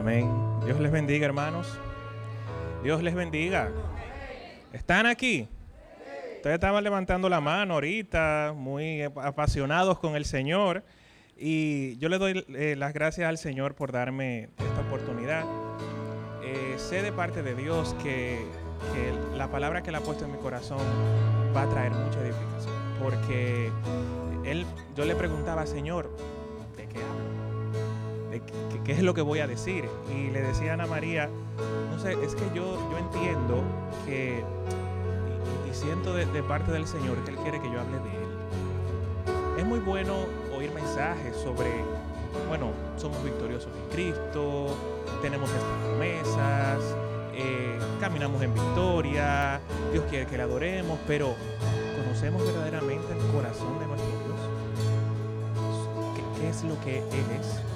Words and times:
Amén. 0.00 0.30
Dios 0.64 0.80
les 0.80 0.90
bendiga, 0.90 1.26
hermanos. 1.26 1.78
Dios 2.82 3.02
les 3.02 3.14
bendiga. 3.14 3.70
¿Están 4.72 5.04
aquí? 5.04 5.46
Ustedes 6.36 6.54
estaban 6.54 6.82
levantando 6.82 7.28
la 7.28 7.42
mano 7.42 7.74
ahorita, 7.74 8.54
muy 8.56 9.02
apasionados 9.02 9.98
con 9.98 10.16
el 10.16 10.24
Señor. 10.24 10.84
Y 11.36 11.98
yo 11.98 12.08
le 12.08 12.16
doy 12.16 12.46
eh, 12.48 12.76
las 12.78 12.94
gracias 12.94 13.28
al 13.28 13.36
Señor 13.36 13.74
por 13.74 13.92
darme 13.92 14.48
esta 14.56 14.80
oportunidad. 14.88 15.44
Eh, 16.42 16.76
sé 16.78 17.02
de 17.02 17.12
parte 17.12 17.42
de 17.42 17.54
Dios 17.54 17.94
que, 18.02 18.42
la 19.36 19.48
palabra 19.48 19.82
que 19.82 19.90
Él 19.90 19.96
ha 19.96 20.00
puesto 20.00 20.24
en 20.24 20.32
mi 20.32 20.38
corazón 20.38 20.80
va 21.54 21.64
a 21.64 21.68
traer 21.68 21.92
mucha 21.92 22.20
edificación. 22.20 22.74
Porque 23.02 23.70
él, 24.46 24.64
yo 24.96 25.04
le 25.04 25.14
preguntaba, 25.14 25.66
Señor, 25.66 26.10
¿de 26.78 26.86
qué 26.86 27.02
hablo? 27.02 27.29
¿De 28.30 28.40
qué, 28.84 28.92
es 28.92 29.02
lo 29.02 29.14
que 29.14 29.22
voy 29.22 29.40
a 29.40 29.46
decir? 29.46 29.84
Y 30.14 30.30
le 30.30 30.42
decía 30.42 30.72
a 30.72 30.74
Ana 30.74 30.86
María, 30.86 31.28
no 31.90 31.98
sé, 31.98 32.12
es 32.24 32.34
que 32.34 32.44
yo, 32.54 32.78
yo 32.90 32.98
entiendo 32.98 33.62
que, 34.06 34.42
y, 35.68 35.74
siento 35.74 36.14
de, 36.14 36.26
parte 36.42 36.70
del 36.72 36.86
Señor 36.86 37.16
que 37.24 37.32
Él 37.32 37.36
quiere 37.38 37.60
que 37.60 37.70
yo 37.70 37.80
hable 37.80 37.98
de 37.98 38.10
Él. 38.16 39.58
Es 39.58 39.66
muy 39.66 39.80
bueno 39.80 40.14
oír 40.56 40.72
mensajes 40.72 41.36
sobre, 41.36 41.70
bueno, 42.48 42.70
somos 42.96 43.22
victoriosos 43.24 43.70
en 43.74 43.92
Cristo, 43.92 44.76
tenemos 45.22 45.50
estas 45.50 45.64
promesas, 45.84 46.96
eh, 47.34 47.78
caminamos 48.00 48.40
en 48.42 48.54
victoria, 48.54 49.60
Dios 49.92 50.04
quiere 50.08 50.26
que 50.26 50.36
le 50.36 50.44
adoremos, 50.44 50.98
pero 51.06 51.34
¿conocemos 52.02 52.44
verdaderamente 52.44 53.12
el 53.12 53.32
corazón 53.32 53.78
de 53.80 53.86
nuestro 53.86 54.10
es 56.50 56.64
lo 56.64 56.80
que 56.80 56.98
Él 56.98 57.26
es. 57.38 57.69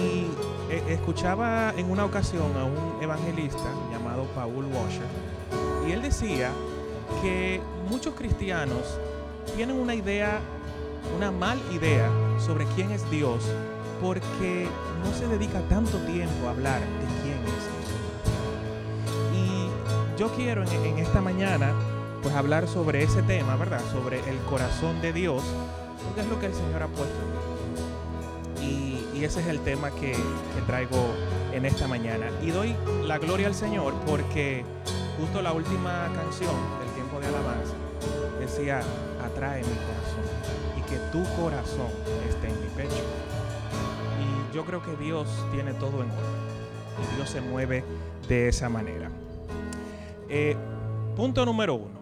Y 0.00 0.26
eh, 0.70 0.82
escuchaba 0.88 1.74
en 1.76 1.90
una 1.90 2.04
ocasión 2.04 2.56
a 2.56 2.64
un 2.64 3.02
evangelista 3.02 3.70
llamado 3.92 4.24
Paul 4.34 4.66
Washer, 4.66 5.06
y 5.86 5.92
él 5.92 6.02
decía 6.02 6.50
que 7.22 7.60
muchos 7.88 8.14
cristianos 8.14 8.98
tienen 9.56 9.76
una 9.76 9.94
idea, 9.94 10.40
una 11.16 11.30
mal 11.30 11.58
idea 11.72 12.08
sobre 12.38 12.64
quién 12.76 12.90
es 12.92 13.08
Dios, 13.10 13.44
porque 14.00 14.66
no 15.04 15.12
se 15.12 15.26
dedica 15.26 15.60
tanto 15.68 15.98
tiempo 15.98 16.46
a 16.46 16.50
hablar 16.50 16.80
de 16.80 17.22
quién 17.22 17.38
es 17.38 17.64
Dios. 17.66 17.90
Y 19.34 20.18
yo 20.18 20.32
quiero 20.34 20.64
en, 20.64 20.98
esta 20.98 21.20
mañana 21.20 21.72
pues 22.22 22.34
hablar 22.34 22.68
sobre 22.68 23.02
ese 23.02 23.22
tema, 23.22 23.56
¿verdad? 23.56 23.80
Sobre 23.92 24.20
el 24.30 24.38
corazón 24.48 25.00
de 25.00 25.12
Dios, 25.12 25.42
porque 26.04 26.20
es 26.20 26.26
lo 26.28 26.38
que 26.38 26.46
el 26.46 26.54
Señor 26.54 26.82
ha 26.82 26.88
puesto 26.88 27.18
en 27.18 27.30
mí. 27.30 27.49
Y, 29.20 29.24
ese 29.24 29.40
es 29.40 29.46
el 29.48 29.60
tema 29.60 29.90
que, 29.90 30.14
traigo 30.66 31.14
en 31.52 31.66
esta 31.66 31.86
mañana. 31.86 32.30
Y 32.42 32.50
doy 32.50 32.74
la 33.04 33.18
gloria 33.18 33.48
al 33.48 33.54
Señor 33.54 33.94
porque 34.06 34.64
justo 35.18 35.42
la 35.42 35.52
última 35.52 36.10
canción 36.14 36.54
del 36.80 36.94
tiempo 36.94 37.20
de 37.20 37.26
alabanza 37.26 37.74
decía, 38.38 38.80
atrae 39.22 39.62
mi 39.62 39.74
corazón 39.74 40.24
y 40.78 40.82
que 40.82 40.96
tu 41.12 41.22
corazón 41.40 41.88
esté 42.28 42.48
en 42.48 42.60
mi 42.62 42.68
pecho. 42.68 43.02
Y 44.20 44.54
yo 44.54 44.64
creo 44.64 44.82
que 44.82 44.96
Dios 44.96 45.28
tiene 45.52 45.74
todo 45.74 46.02
en 46.02 46.10
orden 46.10 47.12
y 47.12 47.16
Dios 47.16 47.28
se 47.28 47.40
mueve 47.40 47.84
de 48.28 48.48
esa 48.48 48.68
manera. 48.68 49.10
Eh, 50.28 50.56
punto 51.16 51.44
número 51.44 51.74
uno. 51.74 52.00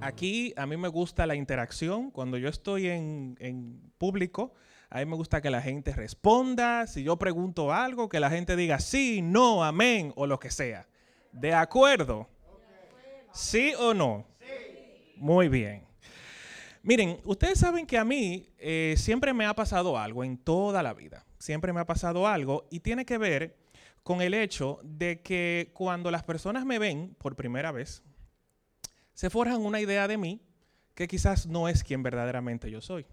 Aquí 0.00 0.54
a 0.56 0.66
mí 0.66 0.76
me 0.76 0.88
gusta 0.88 1.26
la 1.26 1.34
interacción. 1.34 2.10
Cuando 2.10 2.38
yo 2.38 2.48
estoy 2.48 2.88
en, 2.88 3.36
en 3.40 3.80
público, 3.98 4.54
a 4.94 4.98
mí 4.98 5.06
me 5.06 5.16
gusta 5.16 5.42
que 5.42 5.50
la 5.50 5.60
gente 5.60 5.92
responda. 5.92 6.86
Si 6.86 7.02
yo 7.02 7.16
pregunto 7.16 7.72
algo, 7.72 8.08
que 8.08 8.20
la 8.20 8.30
gente 8.30 8.54
diga 8.54 8.78
sí, 8.78 9.22
no, 9.22 9.64
amén 9.64 10.12
o 10.14 10.24
lo 10.24 10.38
que 10.38 10.52
sea. 10.52 10.86
¿De 11.32 11.52
acuerdo? 11.52 12.28
¿Sí 13.32 13.72
o 13.76 13.92
no? 13.92 14.24
Muy 15.16 15.48
bien. 15.48 15.82
Miren, 16.84 17.18
ustedes 17.24 17.58
saben 17.58 17.86
que 17.86 17.98
a 17.98 18.04
mí 18.04 18.48
eh, 18.56 18.94
siempre 18.96 19.34
me 19.34 19.46
ha 19.46 19.54
pasado 19.54 19.98
algo 19.98 20.22
en 20.22 20.38
toda 20.38 20.80
la 20.80 20.94
vida. 20.94 21.26
Siempre 21.38 21.72
me 21.72 21.80
ha 21.80 21.86
pasado 21.86 22.28
algo 22.28 22.68
y 22.70 22.78
tiene 22.78 23.04
que 23.04 23.18
ver 23.18 23.56
con 24.04 24.22
el 24.22 24.32
hecho 24.32 24.78
de 24.84 25.22
que 25.22 25.72
cuando 25.74 26.12
las 26.12 26.22
personas 26.22 26.64
me 26.64 26.78
ven 26.78 27.16
por 27.18 27.34
primera 27.34 27.72
vez, 27.72 28.04
se 29.12 29.28
forjan 29.28 29.60
una 29.60 29.80
idea 29.80 30.06
de 30.06 30.18
mí 30.18 30.40
que 30.94 31.08
quizás 31.08 31.48
no 31.48 31.68
es 31.68 31.82
quien 31.82 32.04
verdaderamente 32.04 32.70
yo 32.70 32.80
soy 32.80 33.04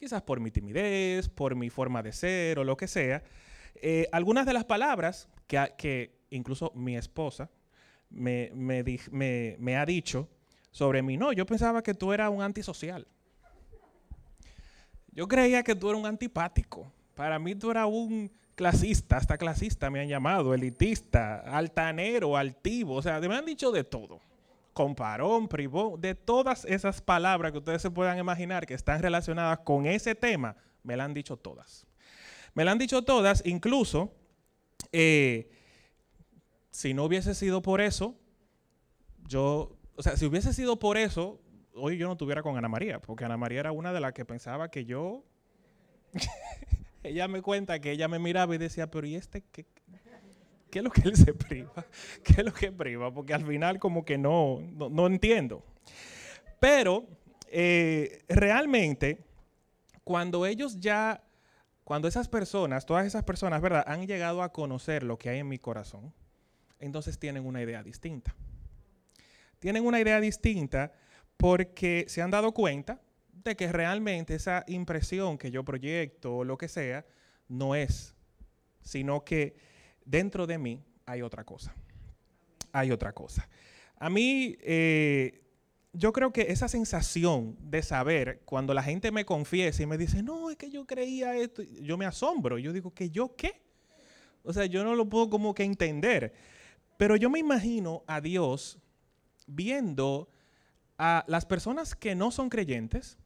quizás 0.00 0.22
por 0.22 0.40
mi 0.40 0.50
timidez, 0.50 1.28
por 1.28 1.54
mi 1.54 1.68
forma 1.68 2.02
de 2.02 2.12
ser 2.12 2.58
o 2.58 2.64
lo 2.64 2.74
que 2.74 2.88
sea, 2.88 3.22
eh, 3.74 4.08
algunas 4.12 4.46
de 4.46 4.54
las 4.54 4.64
palabras 4.64 5.28
que, 5.46 6.10
incluso 6.30 6.72
mi 6.74 6.96
esposa 6.96 7.50
me, 8.08 8.50
me, 8.54 9.76
ha 9.76 9.84
dicho 9.84 10.26
sobre 10.70 11.02
mí, 11.02 11.18
no, 11.18 11.34
yo 11.34 11.44
pensaba 11.44 11.82
que 11.82 11.92
tú 11.92 12.14
eras 12.14 12.30
un 12.30 12.40
antisocial. 12.40 13.06
Yo 15.12 15.28
creía 15.28 15.62
que 15.62 15.74
tú 15.74 15.90
eras 15.90 16.00
un 16.00 16.06
antipático. 16.06 16.90
Para 17.14 17.38
mí 17.38 17.54
tú 17.54 17.70
eras 17.70 17.86
un 17.86 18.32
clasista, 18.54 19.18
hasta 19.18 19.36
clasista 19.36 19.90
me 19.90 20.00
han 20.00 20.08
llamado, 20.08 20.54
elitista, 20.54 21.40
altanero, 21.40 22.38
altivo, 22.38 22.94
o 22.94 23.02
sea, 23.02 23.20
me 23.20 23.36
han 23.36 23.44
dicho 23.44 23.70
de 23.70 23.84
todo 23.84 24.29
comparón, 24.72 25.48
privó, 25.48 25.96
de 25.98 26.14
todas 26.14 26.64
esas 26.64 27.00
palabras 27.00 27.52
que 27.52 27.58
ustedes 27.58 27.82
se 27.82 27.90
puedan 27.90 28.18
imaginar 28.18 28.66
que 28.66 28.74
están 28.74 29.02
relacionadas 29.02 29.60
con 29.60 29.86
ese 29.86 30.14
tema, 30.14 30.56
me 30.82 30.96
la 30.96 31.04
han 31.04 31.14
dicho 31.14 31.36
todas. 31.36 31.86
Me 32.54 32.64
la 32.64 32.72
han 32.72 32.78
dicho 32.78 33.02
todas, 33.02 33.42
incluso 33.46 34.12
eh, 34.92 35.50
si 36.70 36.94
no 36.94 37.04
hubiese 37.04 37.34
sido 37.34 37.62
por 37.62 37.80
eso, 37.80 38.18
yo, 39.28 39.78
o 39.96 40.02
sea, 40.02 40.16
si 40.16 40.26
hubiese 40.26 40.52
sido 40.52 40.78
por 40.78 40.96
eso, 40.96 41.40
hoy 41.74 41.96
yo 41.96 42.06
no 42.06 42.12
estuviera 42.12 42.42
con 42.42 42.56
Ana 42.56 42.68
María, 42.68 43.00
porque 43.00 43.24
Ana 43.24 43.36
María 43.36 43.60
era 43.60 43.72
una 43.72 43.92
de 43.92 44.00
las 44.00 44.12
que 44.12 44.24
pensaba 44.24 44.70
que 44.70 44.84
yo, 44.84 45.24
ella 47.02 47.28
me 47.28 47.42
cuenta 47.42 47.80
que 47.80 47.92
ella 47.92 48.08
me 48.08 48.18
miraba 48.18 48.54
y 48.54 48.58
decía, 48.58 48.90
pero 48.90 49.06
¿y 49.06 49.14
este 49.14 49.42
qué? 49.52 49.66
¿Qué 50.70 50.78
es 50.78 50.84
lo 50.84 50.90
que 50.90 51.02
él 51.02 51.16
se 51.16 51.34
priva? 51.34 51.86
¿Qué 52.24 52.32
es 52.32 52.44
lo 52.44 52.52
que 52.52 52.70
priva? 52.70 53.12
Porque 53.12 53.34
al 53.34 53.44
final 53.44 53.78
como 53.78 54.04
que 54.04 54.16
no, 54.16 54.60
no, 54.60 55.06
entiendo. 55.06 55.64
Pero 56.58 57.06
eh, 57.48 58.22
realmente, 58.28 59.24
cuando 60.04 60.46
ellos 60.46 60.78
ya, 60.78 61.22
cuando 61.84 62.06
esas 62.08 62.28
personas, 62.28 62.86
todas 62.86 63.06
esas 63.06 63.24
personas, 63.24 63.60
¿verdad? 63.60 63.84
Han 63.86 64.06
llegado 64.06 64.42
a 64.42 64.52
conocer 64.52 65.02
lo 65.02 65.18
que 65.18 65.30
hay 65.30 65.40
en 65.40 65.48
mi 65.48 65.58
corazón, 65.58 66.12
entonces 66.78 67.18
tienen 67.18 67.44
una 67.44 67.62
idea 67.62 67.82
distinta. 67.82 68.34
Tienen 69.58 69.84
una 69.84 70.00
idea 70.00 70.20
distinta 70.20 70.92
porque 71.36 72.04
se 72.08 72.22
han 72.22 72.30
dado 72.30 72.52
cuenta 72.52 73.00
de 73.32 73.56
que 73.56 73.72
realmente 73.72 74.34
esa 74.34 74.64
impresión 74.66 75.38
que 75.38 75.50
yo 75.50 75.64
proyecto 75.64 76.36
o 76.36 76.44
lo 76.44 76.56
que 76.56 76.68
sea, 76.68 77.04
no 77.48 77.74
es, 77.74 78.14
sino 78.82 79.24
que 79.24 79.56
dentro 80.04 80.46
de 80.46 80.58
mí 80.58 80.82
hay 81.06 81.22
otra 81.22 81.44
cosa. 81.44 81.74
Hay 82.72 82.90
otra 82.90 83.12
cosa. 83.12 83.48
A 83.96 84.08
mí, 84.08 84.56
eh, 84.60 85.42
yo 85.92 86.12
creo 86.12 86.32
que 86.32 86.42
esa 86.52 86.68
sensación 86.68 87.56
de 87.60 87.82
saber 87.82 88.42
cuando 88.44 88.74
la 88.74 88.82
gente 88.82 89.10
me 89.10 89.24
confiesa 89.24 89.82
y 89.82 89.86
me 89.86 89.98
dice, 89.98 90.22
no, 90.22 90.50
es 90.50 90.56
que 90.56 90.70
yo 90.70 90.86
creía 90.86 91.36
esto, 91.36 91.62
yo 91.62 91.98
me 91.98 92.06
asombro. 92.06 92.58
Yo 92.58 92.72
digo, 92.72 92.94
¿que 92.94 93.10
yo 93.10 93.34
qué? 93.36 93.60
O 94.42 94.52
sea, 94.52 94.66
yo 94.66 94.84
no 94.84 94.94
lo 94.94 95.08
puedo 95.08 95.28
como 95.28 95.52
que 95.54 95.64
entender. 95.64 96.32
Pero 96.96 97.16
yo 97.16 97.28
me 97.28 97.38
imagino 97.38 98.04
a 98.06 98.20
Dios 98.20 98.78
viendo 99.46 100.30
a 100.96 101.24
las 101.26 101.44
personas 101.46 101.94
que 101.94 102.14
no 102.14 102.30
son 102.30 102.50
creyentes, 102.50 103.18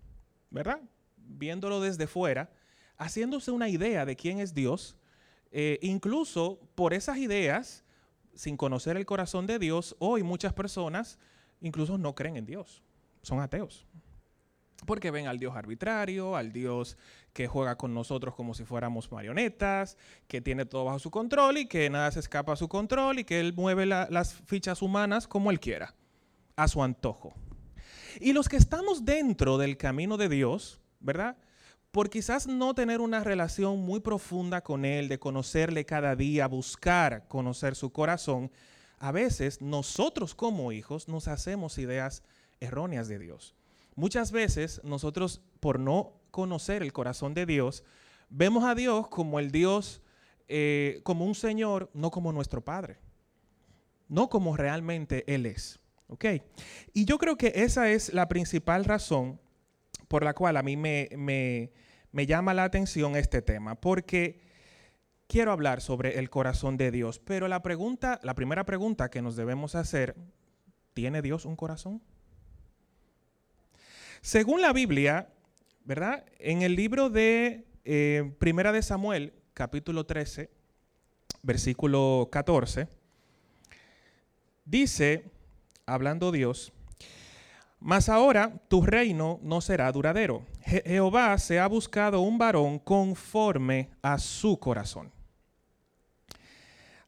¿verdad? 0.51 0.81
Viéndolo 1.17 1.81
desde 1.81 2.07
fuera, 2.07 2.51
haciéndose 2.97 3.51
una 3.51 3.69
idea 3.69 4.07
de 4.07 4.17
quién 4.17 4.39
es 4.39 4.55
Dios 4.55 4.97
eh, 5.57 5.79
incluso 5.83 6.59
por 6.75 6.95
esas 6.95 7.17
ideas, 7.17 7.85
sin 8.35 8.57
conocer 8.57 8.97
el 8.97 9.07
corazón 9.07 9.47
de 9.47 9.61
Dios, 9.61 9.95
hoy 10.01 10.25
muchas 10.25 10.53
personas 10.53 11.21
incluso 11.61 11.97
no 11.97 12.17
creen 12.17 12.37
en 12.37 12.45
Dios, 12.45 12.83
son 13.23 13.39
ateos. 13.39 13.87
Porque 14.85 15.13
ven 15.13 15.29
al 15.29 15.39
Dios 15.39 15.55
arbitrario, 15.55 16.35
al 16.35 16.53
Dios 16.53 16.99
que 17.33 17.47
juega 17.47 17.77
con 17.77 17.95
nosotros 17.95 18.35
como 18.35 18.53
si 18.55 18.65
fuéramos 18.65 19.13
marionetas, 19.13 19.97
que 20.27 20.41
tiene 20.41 20.67
todo 20.67 20.87
bajo 20.87 20.99
su 20.99 21.13
control 21.13 21.59
y 21.59 21.67
que 21.67 21.89
nada 21.89 22.11
se 22.11 22.19
escapa 22.19 22.55
a 22.55 22.57
su 22.57 22.69
control 22.69 23.21
y 23.21 23.25
que 23.25 23.39
Él 23.39 23.55
mueve 23.55 23.87
las 23.87 24.35
fichas 24.35 24.83
humanas 24.83 25.29
como 25.29 25.53
Él 25.53 25.61
quiera, 25.61 25.95
a 26.57 26.67
su 26.67 26.83
antojo. 26.83 27.33
Y 28.19 28.33
los 28.33 28.49
que 28.49 28.57
estamos 28.57 29.05
dentro 29.05 29.57
del 29.57 29.77
camino 29.77 30.17
de 30.17 30.29
Dios, 30.29 30.81
¿verdad? 30.99 31.37
Por 31.95 32.11
quizás 32.11 32.49
no 32.49 32.75
tener 32.75 33.01
una 33.01 33.23
relación 33.23 33.79
muy 33.79 34.01
profunda 34.01 34.63
con 34.63 34.85
Él, 34.85 35.07
de 35.07 35.21
conocerle 35.21 35.87
cada 35.87 36.17
día, 36.17 36.49
buscar 36.49 37.29
conocer 37.29 37.77
su 37.77 37.93
corazón, 37.93 38.51
a 38.99 39.13
veces 39.13 39.63
nosotros 39.63 40.35
como 40.35 40.73
hijos 40.73 41.07
nos 41.07 41.29
hacemos 41.29 41.79
ideas 41.79 42.25
erróneas 42.59 43.07
de 43.07 43.21
Dios. 43.21 43.55
Muchas 43.95 44.33
veces 44.33 44.81
nosotros, 44.83 45.41
por 45.61 45.79
no 45.79 46.15
conocer 46.33 46.83
el 46.83 46.93
corazón 46.93 47.33
de 47.33 47.47
Dios, 47.47 47.85
vemos 48.29 48.65
a 48.65 48.75
Dios 48.75 49.07
como 49.07 49.39
el 49.39 49.53
Dios 49.53 50.03
eh, 50.49 51.01
como 51.05 51.25
un 51.25 51.37
Señor, 51.37 51.93
no 51.95 52.11
como 52.11 52.33
nuestro 52.33 52.65
Padre, 52.65 52.99
no 54.09 54.29
como 54.29 54.57
realmente 54.57 55.23
Él 55.33 55.47
es. 55.47 55.79
¿Ok? 56.09 56.25
Y 56.93 57.05
yo 57.05 57.19
creo 57.19 57.37
que 57.37 57.53
esa 57.55 57.89
es 57.89 58.13
la 58.13 58.27
principal 58.27 58.85
razón 58.85 59.39
por 60.09 60.25
la 60.25 60.35
cual 60.35 60.57
a 60.57 60.63
mí 60.65 60.77
me, 60.77 61.09
me 61.17 61.71
llama 62.27 62.55
la 62.55 62.65
atención 62.65 63.17
este 63.17 63.43
tema, 63.43 63.75
porque 63.75 64.41
quiero 65.27 65.51
hablar 65.51 65.81
sobre 65.81 66.19
el 66.21 66.31
corazón 66.31 66.77
de 66.77 66.91
Dios, 66.91 67.19
pero 67.19 67.49
la 67.49 67.61
pregunta, 67.61 68.21
la 68.23 68.35
primera 68.35 68.65
pregunta 68.65 69.11
que 69.11 69.21
nos 69.21 69.35
debemos 69.35 69.75
hacer, 69.75 70.15
¿tiene 70.93 71.23
Dios 71.23 71.45
un 71.45 71.57
corazón? 71.57 72.01
Según 74.21 74.63
la 74.63 74.73
Biblia, 74.73 75.29
¿verdad? 75.85 76.25
En 76.39 76.63
el 76.63 76.77
libro 76.77 77.11
de 77.11 77.67
eh, 77.85 78.33
Primera 78.39 78.71
de 78.71 78.83
Samuel, 78.83 79.35
capítulo 79.53 80.07
13, 80.07 80.51
versículo 81.43 82.29
14, 82.31 82.89
dice, 84.65 85.33
hablando 85.85 86.31
Dios, 86.31 86.73
mas 87.85 88.09
ahora 88.09 88.51
tu 88.69 88.81
reino 88.81 89.39
no 89.43 89.61
será 89.61 89.93
duradero. 89.93 90.43
Jehová 90.63 91.37
se 91.37 91.61
ha 91.61 91.67
buscado 91.67 92.21
un 92.21 92.39
varón 92.39 92.79
conforme 92.79 93.91
a 94.01 94.19
su 94.19 94.59
corazón, 94.59 95.13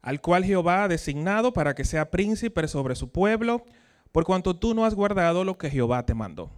al 0.03 0.21
cual 0.21 0.45
Jehová 0.45 0.85
ha 0.85 0.89
designado 0.89 1.55
para 1.55 1.75
que 1.75 1.87
sea 1.87 2.11
príncipe 2.11 2.69
sobre 2.69 2.95
su 2.95 3.09
pueblo, 3.09 3.65
por 4.13 4.25
cuanto 4.25 4.55
tú 4.55 4.75
no 4.75 4.85
has 4.85 4.95
guardado 4.95 5.45
lo 5.45 5.57
que 5.57 5.71
Jehová 5.71 6.05
te 6.05 6.13
mandó. 6.13 6.51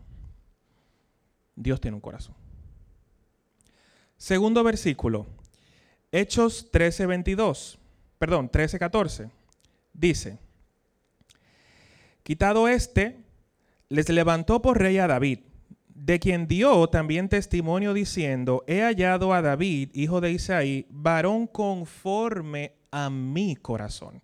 Dios 1.54 1.80
tiene 1.80 1.94
un 1.94 2.00
corazón. 2.00 2.34
Segundo 4.16 4.64
versículo, 4.64 5.28
Hechos 6.10 6.72
13:22, 6.72 7.78
perdón, 8.18 8.50
13:14, 8.50 9.30
dice, 9.92 10.40
quitado 12.24 12.66
este, 12.66 13.27
les 13.88 14.08
levantó 14.08 14.61
por 14.62 14.79
rey 14.79 14.99
a 14.99 15.06
David, 15.06 15.40
de 15.88 16.20
quien 16.20 16.46
dio 16.46 16.88
también 16.88 17.29
testimonio 17.29 17.93
diciendo, 17.93 18.64
he 18.67 18.82
hallado 18.82 19.35
a 19.35 19.43
David, 19.43 19.90
hijo 19.94 20.20
de 20.20 20.32
Isaí, 20.32 20.87
varón 20.90 21.46
conforme 21.46 22.75
a 22.90 23.11
mi 23.11 23.56
corazón, 23.56 24.23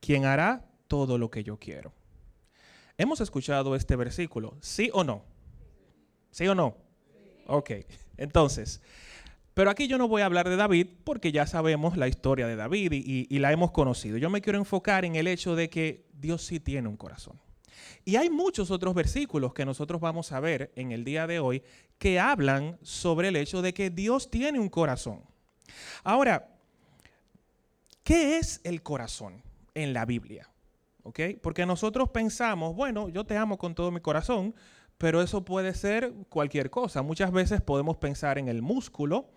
quien 0.00 0.24
hará 0.24 0.66
todo 0.88 1.18
lo 1.18 1.30
que 1.30 1.44
yo 1.44 1.58
quiero. 1.58 1.92
Hemos 2.98 3.20
escuchado 3.20 3.76
este 3.76 3.94
versículo, 3.96 4.56
¿sí 4.60 4.90
o 4.92 5.04
no? 5.04 5.22
¿Sí 6.30 6.48
o 6.48 6.54
no? 6.54 6.76
Ok, 7.46 7.70
entonces, 8.16 8.80
pero 9.56 9.70
aquí 9.70 9.88
yo 9.88 9.98
no 9.98 10.08
voy 10.08 10.22
a 10.22 10.26
hablar 10.26 10.48
de 10.48 10.56
David 10.56 10.88
porque 11.04 11.32
ya 11.32 11.46
sabemos 11.46 11.96
la 11.96 12.08
historia 12.08 12.46
de 12.46 12.56
David 12.56 12.92
y, 12.92 13.38
la 13.38 13.52
hemos 13.52 13.70
conocido. 13.70 14.18
Yo 14.18 14.28
me 14.28 14.40
quiero 14.40 14.58
enfocar 14.58 15.04
en 15.04 15.16
el 15.16 15.26
hecho 15.26 15.56
de 15.56 15.70
que 15.70 16.06
Dios 16.12 16.42
sí 16.42 16.60
tiene 16.60 16.88
un 16.88 16.96
corazón. 16.96 17.40
Y 18.04 18.16
hay 18.16 18.30
muchos 18.30 18.70
otros 18.70 18.94
versículos 18.94 19.54
que 19.54 19.64
nosotros 19.64 20.00
vamos 20.00 20.32
a 20.32 20.40
ver 20.40 20.72
en 20.76 20.92
el 20.92 21.04
día 21.04 21.26
de 21.26 21.38
hoy 21.38 21.62
que 21.98 22.20
hablan 22.20 22.78
sobre 22.82 23.28
el 23.28 23.36
hecho 23.36 23.62
de 23.62 23.74
que 23.74 23.90
Dios 23.90 24.30
tiene 24.30 24.58
un 24.58 24.68
corazón. 24.68 25.22
Ahora, 26.04 26.48
¿qué 28.02 28.38
es 28.38 28.60
el 28.64 28.82
corazón 28.82 29.42
en 29.74 29.92
la 29.92 30.04
Biblia? 30.04 30.48
¿Ok? 31.02 31.20
Porque 31.42 31.66
nosotros 31.66 32.10
pensamos, 32.10 32.74
bueno, 32.74 33.08
yo 33.08 33.24
te 33.24 33.36
amo 33.36 33.58
con 33.58 33.74
todo 33.74 33.90
mi 33.90 34.00
corazón, 34.00 34.54
pero 34.98 35.22
eso 35.22 35.44
puede 35.44 35.74
ser 35.74 36.12
cualquier 36.28 36.70
cosa. 36.70 37.02
Muchas 37.02 37.30
veces 37.30 37.60
podemos 37.60 37.96
pensar 37.96 38.38
en 38.38 38.48
el 38.48 38.62
músculo, 38.62 39.28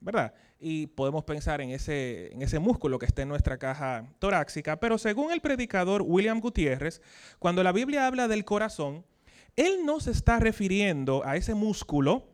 ¿verdad? 0.00 0.34
Y 0.64 0.86
podemos 0.86 1.24
pensar 1.24 1.60
en 1.60 1.70
ese, 1.70 2.32
en 2.32 2.40
ese 2.40 2.60
músculo 2.60 3.00
que 3.00 3.06
está 3.06 3.22
en 3.22 3.28
nuestra 3.28 3.58
caja 3.58 4.06
torácica, 4.20 4.78
pero 4.78 4.96
según 4.96 5.32
el 5.32 5.40
predicador 5.40 6.02
William 6.06 6.38
Gutiérrez, 6.38 7.02
cuando 7.40 7.64
la 7.64 7.72
Biblia 7.72 8.06
habla 8.06 8.28
del 8.28 8.44
corazón, 8.44 9.04
él 9.56 9.84
no 9.84 9.98
se 9.98 10.12
está 10.12 10.38
refiriendo 10.38 11.22
a 11.26 11.36
ese 11.36 11.54
músculo 11.54 12.28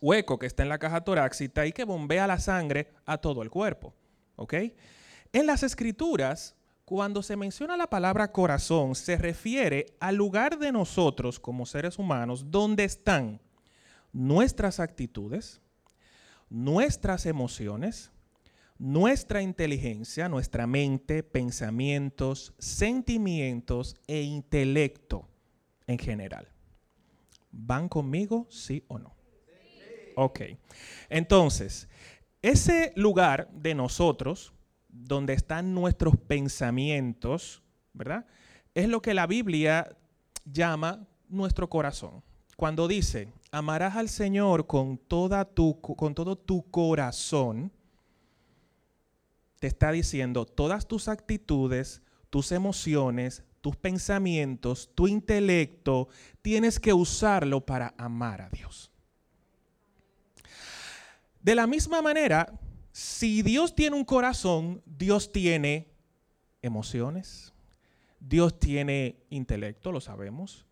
hueco 0.00 0.40
que 0.40 0.46
está 0.46 0.64
en 0.64 0.68
la 0.68 0.78
caja 0.78 1.02
torácica 1.02 1.64
y 1.64 1.72
que 1.72 1.84
bombea 1.84 2.26
la 2.26 2.40
sangre 2.40 2.88
a 3.06 3.18
todo 3.18 3.42
el 3.42 3.50
cuerpo, 3.50 3.94
¿ok? 4.34 4.54
En 5.32 5.46
las 5.46 5.62
escrituras, 5.62 6.56
cuando 6.84 7.22
se 7.22 7.36
menciona 7.36 7.76
la 7.76 7.86
palabra 7.86 8.32
corazón, 8.32 8.96
se 8.96 9.16
refiere 9.16 9.86
al 10.00 10.16
lugar 10.16 10.58
de 10.58 10.72
nosotros 10.72 11.38
como 11.38 11.64
seres 11.64 11.98
humanos 11.98 12.50
donde 12.50 12.82
están 12.82 13.40
nuestras 14.12 14.80
actitudes, 14.80 15.60
nuestras 16.52 17.24
emociones, 17.24 18.12
nuestra 18.78 19.40
inteligencia, 19.40 20.28
nuestra 20.28 20.66
mente, 20.66 21.22
pensamientos, 21.22 22.52
sentimientos 22.58 23.96
e 24.06 24.20
intelecto 24.20 25.28
en 25.86 25.98
general. 25.98 26.46
¿Van 27.50 27.88
conmigo, 27.88 28.46
sí 28.50 28.84
o 28.88 28.98
no? 28.98 29.14
Ok. 30.14 30.40
Entonces, 31.08 31.88
ese 32.42 32.92
lugar 32.96 33.48
de 33.52 33.74
nosotros 33.74 34.52
donde 34.88 35.32
están 35.32 35.72
nuestros 35.72 36.18
pensamientos, 36.18 37.62
¿verdad? 37.94 38.26
Es 38.74 38.88
lo 38.88 39.00
que 39.00 39.14
la 39.14 39.26
Biblia 39.26 39.96
llama 40.44 41.08
nuestro 41.28 41.70
corazón. 41.70 42.22
Cuando 42.56 42.88
dice, 42.88 43.32
amarás 43.52 43.96
al 43.96 44.08
Señor 44.08 44.66
con, 44.66 44.96
toda 44.96 45.44
tu, 45.44 45.80
con 45.80 46.14
todo 46.14 46.36
tu 46.36 46.68
corazón, 46.70 47.70
te 49.60 49.68
está 49.68 49.92
diciendo 49.92 50.46
todas 50.46 50.88
tus 50.88 51.06
actitudes, 51.06 52.02
tus 52.30 52.50
emociones, 52.50 53.44
tus 53.60 53.76
pensamientos, 53.76 54.90
tu 54.94 55.06
intelecto, 55.06 56.08
tienes 56.40 56.80
que 56.80 56.92
usarlo 56.92 57.64
para 57.64 57.94
amar 57.98 58.40
a 58.40 58.48
Dios. 58.48 58.90
De 61.40 61.54
la 61.54 61.66
misma 61.66 62.02
manera, 62.02 62.58
si 62.90 63.42
Dios 63.42 63.74
tiene 63.74 63.96
un 63.96 64.04
corazón, 64.04 64.82
Dios 64.86 65.30
tiene 65.30 65.88
emociones, 66.62 67.52
Dios 68.18 68.58
tiene 68.58 69.16
intelecto, 69.28 69.92
lo 69.92 70.00
sabemos, 70.00 70.64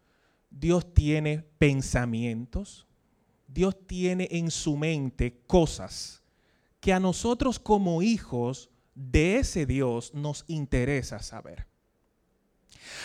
Dios 0.51 0.93
tiene 0.93 1.45
pensamientos, 1.59 2.87
Dios 3.47 3.87
tiene 3.87 4.29
en 4.31 4.51
su 4.51 4.77
mente 4.77 5.41
cosas 5.47 6.23
que 6.81 6.93
a 6.93 7.01
nosotros 7.01 7.59
como 7.59 8.03
hijos 8.03 8.71
de 8.95 9.39
ese 9.39 9.67
Dios 9.67 10.13
nos 10.15 10.45
interesa 10.47 11.21
saber. 11.21 11.67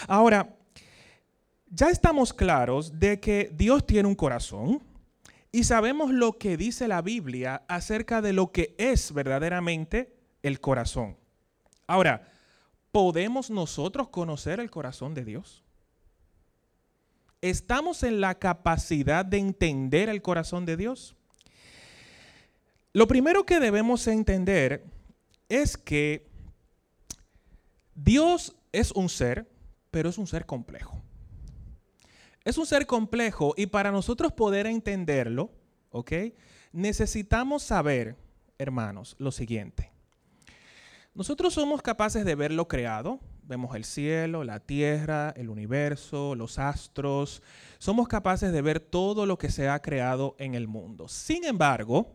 Ahora, 0.07 0.57
ya 1.69 1.89
estamos 1.89 2.33
claros 2.33 2.99
de 2.99 3.19
que 3.19 3.51
Dios 3.53 3.85
tiene 3.85 4.07
un 4.07 4.15
corazón, 4.15 4.81
y 5.55 5.63
sabemos 5.63 6.11
lo 6.11 6.37
que 6.37 6.57
dice 6.57 6.85
la 6.89 7.01
Biblia 7.01 7.63
acerca 7.69 8.21
de 8.21 8.33
lo 8.33 8.51
que 8.51 8.75
es 8.77 9.13
verdaderamente 9.13 10.13
el 10.43 10.59
corazón. 10.59 11.17
Ahora, 11.87 12.27
¿podemos 12.91 13.49
nosotros 13.49 14.09
conocer 14.09 14.59
el 14.59 14.69
corazón 14.69 15.13
de 15.13 15.23
Dios? 15.23 15.64
¿Estamos 17.45 18.01
en 18.01 18.21
la 18.21 18.39
capacidad 18.39 19.23
de 19.23 19.37
entender 19.37 20.09
el 20.09 20.23
corazón 20.23 20.65
de 20.65 20.77
Dios? 20.77 21.15
Lo 22.91 23.05
primero 23.05 23.45
que 23.45 23.59
debemos 23.59 24.07
entender 24.07 24.83
es 25.47 25.77
que 25.77 26.27
Dios 27.93 28.55
es 28.71 28.91
un 28.93 29.09
ser, 29.09 29.47
pero 29.91 30.09
es 30.09 30.17
un 30.17 30.25
ser 30.25 30.47
complejo. 30.47 31.03
Es 32.43 32.57
un 32.57 32.65
ser 32.65 32.87
complejo 32.87 33.53
y 33.55 33.67
para 33.67 33.91
nosotros 33.91 34.33
poder 34.33 34.65
entenderlo, 34.65 35.51
¿ok? 35.91 36.13
Necesitamos 36.71 37.61
saber, 37.61 38.15
hermanos, 38.57 39.15
lo 39.19 39.31
siguiente. 39.31 39.91
Nosotros 41.13 41.53
somos 41.53 41.83
capaces 41.83 42.25
de 42.25 42.33
ver 42.33 42.51
lo 42.51 42.67
creado, 42.67 43.19
vemos 43.47 43.75
el 43.75 43.85
cielo, 43.85 44.43
la 44.43 44.59
tierra, 44.59 45.33
el 45.35 45.49
universo, 45.49 46.35
los 46.35 46.59
astros, 46.59 47.41
somos 47.77 48.07
capaces 48.07 48.51
de 48.51 48.61
ver 48.61 48.79
todo 48.79 49.25
lo 49.25 49.37
que 49.37 49.51
se 49.51 49.69
ha 49.69 49.81
creado 49.81 50.35
en 50.39 50.55
el 50.55 50.67
mundo. 50.67 51.07
Sin 51.07 51.45
embargo, 51.45 52.11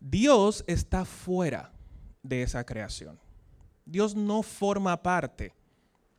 Dios 0.00 0.64
está 0.66 1.04
fuera 1.04 1.72
de 2.22 2.42
esa 2.42 2.64
creación. 2.64 3.18
Dios 3.84 4.14
no 4.14 4.42
forma 4.42 5.02
parte 5.02 5.54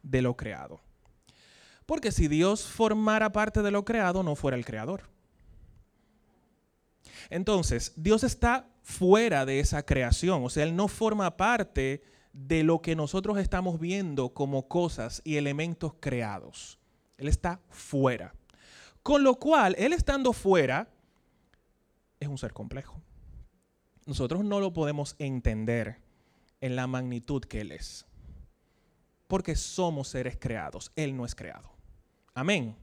de 0.02 0.22
lo 0.22 0.36
creado. 0.36 0.80
Porque 1.86 2.12
si 2.12 2.28
Dios 2.28 2.66
formara 2.66 3.32
parte 3.32 3.62
de 3.62 3.72
lo 3.72 3.86
creado, 3.86 4.24
no 4.24 4.36
fuera 4.36 4.58
el 4.58 4.66
creador. 4.66 5.04
Entonces, 7.30 7.94
Dios 7.96 8.24
está 8.24 8.68
fuera 8.84 9.46
de 9.46 9.60
esa 9.60 9.84
creación, 9.84 10.44
o 10.44 10.50
sea, 10.50 10.64
Él 10.64 10.76
no 10.76 10.88
forma 10.88 11.36
parte 11.36 12.02
de 12.38 12.64
lo 12.64 12.84
que 12.84 12.96
nosotros 12.96 13.40
estamos 13.40 13.80
viendo 13.80 14.30
como 14.30 14.68
cosas 14.68 15.22
y 15.24 15.38
elementos 15.38 15.94
creados. 16.00 16.78
Él 17.18 17.28
está 17.28 17.60
fuera. 17.70 18.36
Con 19.02 19.24
lo 19.24 19.40
cual, 19.40 19.76
Él 19.80 19.92
estando 19.92 20.34
fuera, 20.34 20.88
es 22.20 22.28
un 22.28 22.38
ser 22.38 22.54
complejo. 22.54 23.02
nosotros 24.06 24.46
no 24.46 24.60
lo 24.60 24.72
podemos 24.72 25.16
entender 25.18 25.98
en 26.62 26.76
la 26.76 26.86
magnitud 26.86 27.44
que 27.44 27.62
Él 27.62 27.72
es. 27.72 28.06
Porque 29.28 29.56
somos 29.56 30.08
seres 30.10 30.38
creados, 30.40 30.92
Él 30.96 31.18
no 31.18 31.26
es 31.26 31.34
creado. 31.34 31.72
Amén. 32.36 32.76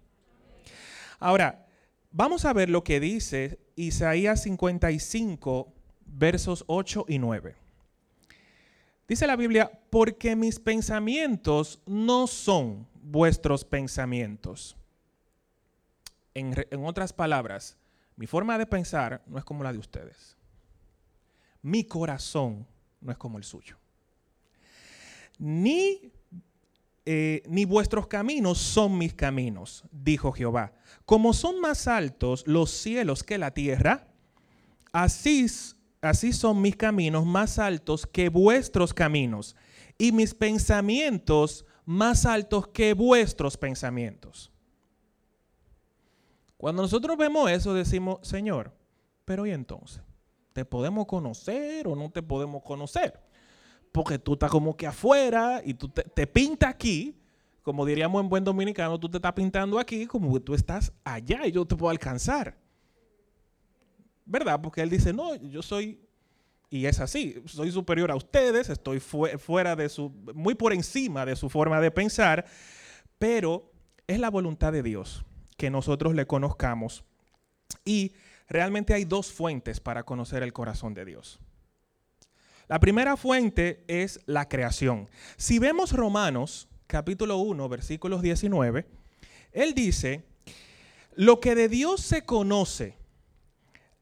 Ahora, 1.20 1.64
vamos 2.11 2.44
a 2.44 2.52
ver 2.52 2.68
lo 2.68 2.82
que 2.82 2.99
dice 2.99 3.61
Isaías 3.76 4.42
55, 4.42 5.73
versos 6.06 6.64
8 6.66 7.06
y 7.08 7.18
9. 7.18 7.63
Dice 9.06 9.26
la 9.26 9.37
Biblia, 9.37 9.70
porque 9.90 10.34
mis 10.34 10.58
pensamientos 10.58 11.82
no 11.87 12.26
son 12.26 12.87
vuestros 13.02 13.64
pensamientos. 13.64 14.76
En, 16.32 16.54
otras 16.84 17.12
palabras, 17.12 17.76
mi 18.16 18.26
forma 18.26 18.56
de 18.56 18.66
pensar 18.66 19.23
no 19.26 19.38
es 19.38 19.44
como 19.44 19.62
la 19.62 19.73
de 19.73 19.78
ustedes. 19.78 20.37
Mi 21.61 21.84
corazón 21.84 22.66
no 23.00 23.12
es 23.12 23.18
como 23.18 23.37
el 23.37 23.44
suyo. 23.44 23.76
Ni, 25.38 26.11
eh, 27.04 27.42
ni 27.46 27.66
vuestros 27.66 28.06
caminos 28.06 28.58
son 28.58 28.96
mis 28.96 29.12
caminos, 29.12 29.84
dijo 29.92 30.32
Jehová. 30.32 30.73
Como 31.04 31.34
son 31.34 31.61
más 31.61 31.87
altos 31.88 32.44
los 32.46 32.70
cielos 32.70 33.23
que 33.23 33.37
la 33.37 33.52
tierra, 33.52 34.08
así, 34.92 35.46
así 36.04 36.32
son 36.32 36.61
mis 36.61 36.76
caminos 36.76 37.25
más 37.26 37.58
altos 37.58 38.06
que 38.06 38.28
vuestros 38.28 38.94
caminos, 38.94 39.56
y 39.99 40.12
mis 40.12 40.34
pensamientos 40.34 41.64
más 41.84 42.26
altos 42.26 42.68
que 42.68 42.94
vuestros 42.94 43.56
pensamientos. 43.56 44.50
Cuando 46.56 46.82
nosotros 46.82 47.16
vemos 47.16 47.50
eso, 47.50 47.75
decimos, 47.75 48.18
Señor, 48.23 48.73
pero 49.25 49.46
¿y 49.46 49.50
entonces? 49.50 50.02
¿Te 50.52 50.64
podemos 50.64 51.06
conocer 51.06 51.87
o 51.87 51.94
no 51.94 52.11
te 52.11 52.23
podemos 52.23 52.62
conocer? 52.62 53.20
Porque 53.92 54.18
tú 54.18 54.34
estás 54.34 54.50
como 54.50 54.76
que 54.76 54.87
afuera 54.87 55.61
y 55.64 55.75
tú 55.75 55.88
te, 55.88 56.26
pintas 56.26 56.70
aquí, 56.70 57.20
como 57.62 57.84
diríamos 57.84 58.23
en 58.23 58.28
buen 58.28 58.44
dominicano, 58.44 58.99
tú 58.99 59.08
te 59.08 59.18
estás 59.18 59.32
pintando 59.32 59.78
aquí 59.78 60.06
como 60.06 60.32
que 60.32 60.40
tú 60.40 60.54
estás 60.54 60.92
allá 61.04 61.46
y 61.46 61.52
yo 61.52 61.66
te 61.66 61.76
puedo 61.76 61.90
alcanzar. 61.90 62.56
¿Verdad? 64.26 64.60
Porque 64.62 64.80
él 64.80 64.90
dice, 64.90 65.12
no, 65.12 65.34
yo 65.36 65.62
soy, 65.62 66.00
y 66.70 66.86
es 66.86 67.00
así, 67.00 67.42
soy 67.46 67.70
superior 67.70 68.10
a 68.10 68.16
ustedes, 68.16 68.70
estoy 68.70 69.00
fuera 69.00 69.76
de 69.76 69.88
su, 69.88 70.10
muy 70.34 70.54
por 70.54 70.72
encima 70.72 71.26
de 71.26 71.36
su 71.36 71.50
forma 71.50 71.80
de 71.80 71.90
pensar, 71.90 72.46
pero 73.18 73.70
es 74.06 74.18
la 74.18 74.30
voluntad 74.30 74.72
de 74.72 74.82
Dios 74.82 75.24
que 75.56 75.70
nosotros 75.70 76.14
le 76.14 76.26
conozcamos. 76.26 77.04
Y 77.84 78.12
realmente 78.48 78.94
hay 78.94 79.04
dos 79.04 79.32
fuentes 79.32 79.80
para 79.80 80.04
conocer 80.04 80.42
el 80.42 80.52
corazón 80.52 80.94
de 80.94 81.04
Dios. 81.04 81.38
La 82.66 82.80
primera 82.80 83.16
fuente 83.16 83.84
es 83.88 84.20
la 84.26 84.48
creación. 84.48 85.10
Si 85.36 85.58
vemos 85.58 85.92
Romanos 85.92 86.68
capítulo 86.86 87.38
1, 87.38 87.68
versículos 87.68 88.22
19, 88.22 88.86
él 89.52 89.74
dice, 89.74 90.24
lo 91.14 91.40
que 91.40 91.54
de 91.54 91.68
Dios 91.68 92.00
se 92.00 92.22
conoce 92.22 92.96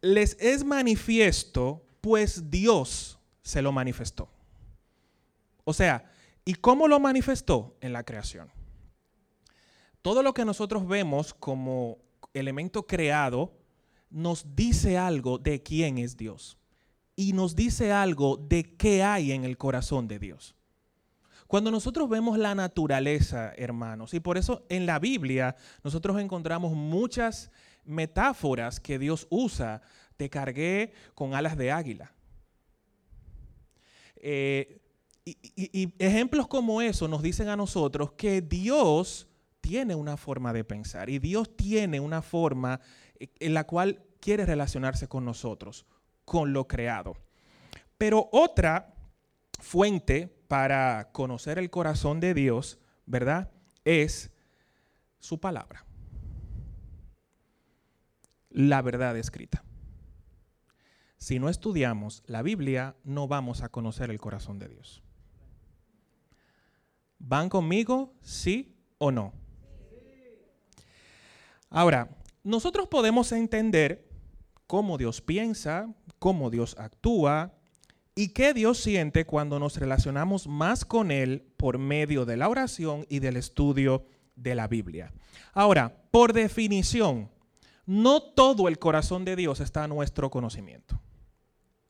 les 0.02 0.36
es 0.40 0.64
manifiesto, 0.64 1.82
pues 2.00 2.50
Dios 2.50 3.18
se 3.40 3.62
lo 3.62 3.72
manifestó. 3.72 4.28
O 5.64 5.72
sea, 5.72 6.12
¿y 6.44 6.54
cómo 6.54 6.88
lo 6.88 7.00
manifestó? 7.00 7.76
En 7.80 7.92
la 7.92 8.04
creación. 8.04 8.50
Todo 10.02 10.22
lo 10.22 10.34
que 10.34 10.44
nosotros 10.44 10.86
vemos 10.86 11.32
como 11.32 11.98
elemento 12.34 12.86
creado 12.86 13.52
nos 14.10 14.56
dice 14.56 14.98
algo 14.98 15.38
de 15.38 15.62
quién 15.62 15.98
es 15.98 16.16
Dios 16.16 16.58
y 17.14 17.32
nos 17.32 17.54
dice 17.54 17.92
algo 17.92 18.36
de 18.36 18.76
qué 18.76 19.02
hay 19.02 19.32
en 19.32 19.44
el 19.44 19.56
corazón 19.56 20.08
de 20.08 20.18
Dios. 20.18 20.56
Cuando 21.52 21.70
nosotros 21.70 22.08
vemos 22.08 22.38
la 22.38 22.54
naturaleza, 22.54 23.52
hermanos, 23.58 24.14
y 24.14 24.20
por 24.20 24.38
eso 24.38 24.64
en 24.70 24.86
la 24.86 24.98
Biblia 24.98 25.54
nosotros 25.84 26.18
encontramos 26.18 26.72
muchas 26.72 27.50
metáforas 27.84 28.80
que 28.80 28.98
Dios 28.98 29.26
usa. 29.28 29.82
Te 30.16 30.30
cargué 30.30 30.94
con 31.14 31.34
alas 31.34 31.58
de 31.58 31.70
águila. 31.70 32.10
Eh, 34.16 34.80
y, 35.26 35.36
y 35.54 35.92
ejemplos 35.98 36.48
como 36.48 36.80
eso 36.80 37.06
nos 37.06 37.20
dicen 37.20 37.50
a 37.50 37.56
nosotros 37.56 38.12
que 38.12 38.40
Dios 38.40 39.28
tiene 39.60 39.94
una 39.94 40.16
forma 40.16 40.54
de 40.54 40.64
pensar 40.64 41.10
y 41.10 41.18
Dios 41.18 41.54
tiene 41.54 42.00
una 42.00 42.22
forma 42.22 42.80
en 43.18 43.52
la 43.52 43.64
cual 43.64 44.02
quiere 44.20 44.46
relacionarse 44.46 45.06
con 45.06 45.26
nosotros, 45.26 45.84
con 46.24 46.54
lo 46.54 46.66
creado. 46.66 47.14
Pero 47.98 48.30
otra 48.32 48.91
fuente 49.62 50.28
para 50.48 51.12
conocer 51.12 51.58
el 51.58 51.70
corazón 51.70 52.20
de 52.20 52.34
Dios, 52.34 52.78
¿verdad? 53.06 53.50
Es 53.84 54.30
su 55.18 55.40
palabra. 55.40 55.86
La 58.50 58.82
verdad 58.82 59.16
escrita. 59.16 59.64
Si 61.16 61.38
no 61.38 61.48
estudiamos 61.48 62.24
la 62.26 62.42
Biblia, 62.42 62.96
no 63.04 63.28
vamos 63.28 63.62
a 63.62 63.68
conocer 63.68 64.10
el 64.10 64.18
corazón 64.18 64.58
de 64.58 64.68
Dios. 64.68 65.02
¿Van 67.18 67.48
conmigo? 67.48 68.12
¿Sí 68.20 68.76
o 68.98 69.12
no? 69.12 69.32
Ahora, 71.70 72.10
nosotros 72.42 72.88
podemos 72.88 73.30
entender 73.30 74.08
cómo 74.66 74.98
Dios 74.98 75.22
piensa, 75.22 75.94
cómo 76.18 76.50
Dios 76.50 76.74
actúa 76.78 77.54
y 78.14 78.28
qué 78.28 78.52
Dios 78.52 78.78
siente 78.78 79.24
cuando 79.24 79.58
nos 79.58 79.76
relacionamos 79.76 80.46
más 80.46 80.84
con 80.84 81.10
Él 81.10 81.52
por 81.56 81.78
medio 81.78 82.24
de 82.24 82.36
la 82.36 82.48
oración 82.48 83.06
y 83.08 83.20
del 83.20 83.36
estudio 83.36 84.04
de 84.36 84.54
la 84.54 84.68
Biblia. 84.68 85.12
Ahora, 85.54 86.02
por 86.10 86.32
definición, 86.32 87.30
no 87.86 88.22
todo 88.22 88.68
el 88.68 88.78
corazón 88.78 89.24
de 89.24 89.36
Dios 89.36 89.60
está 89.60 89.84
a 89.84 89.88
nuestro 89.88 90.30
conocimiento. 90.30 91.00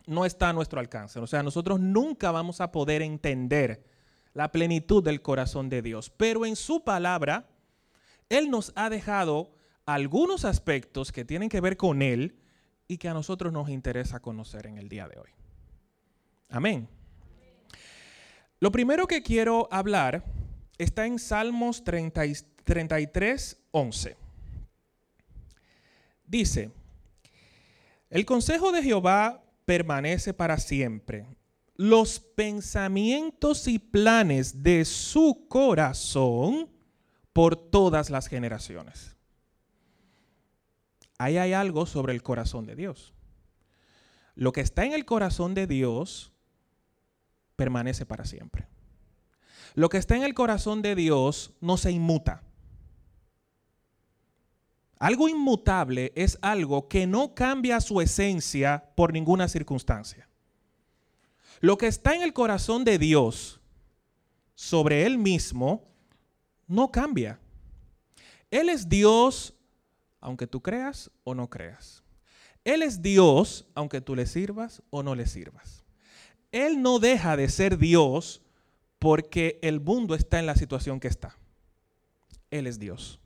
No 0.07 0.25
está 0.25 0.49
a 0.49 0.53
nuestro 0.53 0.81
alcance. 0.81 1.19
O 1.19 1.27
sea, 1.27 1.43
nosotros 1.43 1.81
nunca 1.81 2.31
vamos 2.31 2.61
a 2.61 2.73
poder 2.73 3.03
entender 3.03 3.85
la 4.33 4.51
plenitud 4.51 5.03
del 5.03 5.23
corazón 5.23 5.69
de 5.69 5.83
Dios. 5.83 6.11
Pero 6.11 6.47
en 6.47 6.57
su 6.57 6.83
palabra, 6.85 7.49
Él 8.29 8.51
nos 8.51 8.73
ha 8.75 8.91
dejado 8.91 9.55
algunos 9.87 10.45
aspectos 10.45 11.13
que 11.13 11.25
tienen 11.25 11.49
que 11.49 11.61
ver 11.61 11.77
con 11.77 12.03
Él 12.03 12.39
y 12.89 12.99
que 12.99 13.09
a 13.09 13.15
nosotros 13.15 13.53
nos 13.53 13.69
interesa 13.69 14.21
conocer 14.21 14.67
en 14.67 14.79
el 14.79 14.89
día 14.89 15.09
de 15.09 15.19
hoy. 15.19 15.31
Amén. 16.53 16.89
Lo 18.61 18.71
primero 18.71 19.09
que 19.09 19.23
quiero 19.23 19.67
hablar 19.73 20.25
está 20.79 21.07
en 21.07 21.19
Salmos 21.19 21.83
33, 21.83 23.57
11. 23.73 24.17
Dice, 26.25 26.71
el 28.09 28.25
consejo 28.25 28.71
de 28.71 28.85
Jehová 28.85 29.43
permanece 29.65 30.33
para 30.33 30.59
siempre. 30.59 31.27
Los 31.75 32.21
pensamientos 32.21 33.67
y 33.67 33.81
planes 33.81 34.63
de 34.63 34.85
su 34.85 35.47
corazón 35.49 36.71
por 37.33 37.57
todas 37.57 38.11
las 38.11 38.29
generaciones 38.29 39.17
ahí 41.23 41.39
hay 41.39 41.53
algo 41.53 41.87
sobre 41.87 42.13
el 42.13 42.23
corazón 42.23 42.67
de 42.67 42.75
Dios. 42.75 43.15
Lo 44.35 44.53
que 44.53 44.61
está 44.61 44.85
en 44.85 44.93
el 44.93 45.05
corazón 45.05 45.55
de 45.55 45.67
Dios 45.67 46.32
permanece 47.57 48.07
para 48.07 48.25
siempre. 48.25 48.67
Lo 49.75 49.89
que 49.89 49.99
está 49.99 50.17
en 50.17 50.23
el 50.23 50.35
corazón 50.35 50.83
de 50.83 50.95
Dios 50.95 51.53
no 51.61 51.77
se 51.77 51.91
inmuta. 51.91 52.43
Algo 54.99 55.29
inmutable 55.29 56.13
es 56.15 56.39
algo 56.43 56.89
que 56.89 57.07
no 57.07 57.35
cambia 57.35 57.81
su 57.81 58.01
esencia 58.01 58.93
por 58.95 59.13
ninguna 59.13 59.49
circunstancia. 59.49 60.29
Lo 61.61 61.79
que 61.79 61.87
está 61.87 62.15
en 62.15 62.23
el 62.23 62.33
corazón 62.33 62.85
de 62.85 62.99
Dios 62.99 63.61
sobre 64.55 65.07
Él 65.07 65.19
mismo 65.19 65.89
no 66.67 66.93
cambia. 66.93 67.41
Él 68.51 68.69
es 68.69 68.89
Dios 68.89 69.55
aunque 70.23 70.47
tú 70.47 70.63
creas 70.63 71.11
o 71.25 71.35
no 71.35 71.51
creas. 71.51 72.03
Él 72.65 72.83
es 72.83 73.03
Dios, 73.03 73.67
aunque 73.75 74.01
tú 74.01 74.15
le 74.15 74.25
sirvas 74.25 74.83
o 74.89 75.03
no 75.03 75.15
le 75.15 75.27
sirvas. 75.27 75.82
Él 76.53 76.83
no 76.83 76.99
deja 76.99 77.37
de 77.37 77.49
ser 77.49 77.79
Dios 77.79 78.43
porque 78.99 79.59
el 79.63 79.81
mundo 79.81 80.15
está 80.15 80.39
en 80.39 80.47
la 80.47 80.55
situación 80.55 81.01
que 81.01 81.09
está. 81.09 81.37
Él 82.51 82.67
es 82.67 82.79
Dios. 82.79 83.19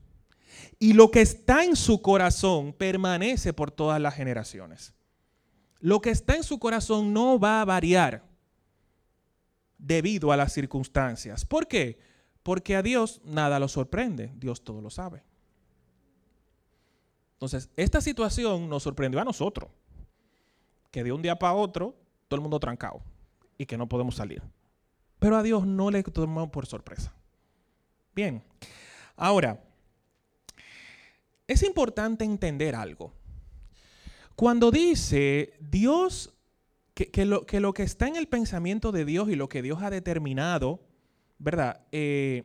Y 0.78 0.92
lo 0.92 1.10
que 1.10 1.20
está 1.20 1.64
en 1.64 1.76
su 1.76 2.00
corazón 2.00 2.72
permanece 2.72 3.52
por 3.52 3.70
todas 3.72 4.00
las 4.00 4.14
generaciones. 4.14 4.94
Lo 5.80 6.00
que 6.00 6.10
está 6.10 6.36
en 6.36 6.44
su 6.44 6.58
corazón 6.58 7.12
no 7.12 7.38
va 7.38 7.60
a 7.60 7.64
variar 7.64 8.24
debido 9.76 10.32
a 10.32 10.36
las 10.36 10.52
circunstancias. 10.52 11.44
¿Por 11.44 11.66
qué? 11.66 11.98
Porque 12.42 12.76
a 12.76 12.82
Dios 12.82 13.20
nada 13.24 13.58
lo 13.58 13.68
sorprende. 13.68 14.32
Dios 14.36 14.62
todo 14.62 14.80
lo 14.80 14.88
sabe. 14.88 15.24
Entonces, 17.34 17.68
esta 17.76 18.00
situación 18.00 18.68
nos 18.68 18.84
sorprendió 18.84 19.20
a 19.20 19.24
nosotros. 19.24 19.68
que 20.90 21.04
de 21.04 21.12
un 21.12 21.20
día 21.20 21.38
para 21.38 21.52
otro 21.52 21.94
todo 22.28 22.36
el 22.36 22.40
mundo 22.40 22.58
trancado 22.58 23.02
y 23.58 23.66
que 23.66 23.76
no 23.76 23.88
podemos 23.88 24.16
salir. 24.16 24.42
Pero 25.18 25.36
a 25.36 25.42
Dios 25.42 25.66
no 25.66 25.90
le 25.90 26.02
tomamos 26.02 26.50
por 26.50 26.66
sorpresa. 26.66 27.12
Bien, 28.14 28.42
ahora, 29.16 29.62
es 31.46 31.62
importante 31.62 32.24
entender 32.24 32.74
algo. 32.74 33.12
Cuando 34.34 34.70
dice 34.70 35.54
Dios, 35.60 36.34
que, 36.94 37.26
lo, 37.26 37.44
que, 37.46 37.60
lo, 37.60 37.74
que 37.74 37.82
está 37.82 38.08
en 38.08 38.16
el 38.16 38.26
pensamiento 38.26 38.90
de 38.90 39.04
Dios 39.04 39.28
y 39.28 39.36
lo 39.36 39.48
que 39.48 39.62
Dios 39.62 39.82
ha 39.82 39.90
determinado, 39.90 40.80
¿verdad? 41.38 41.82
Eh, 41.92 42.44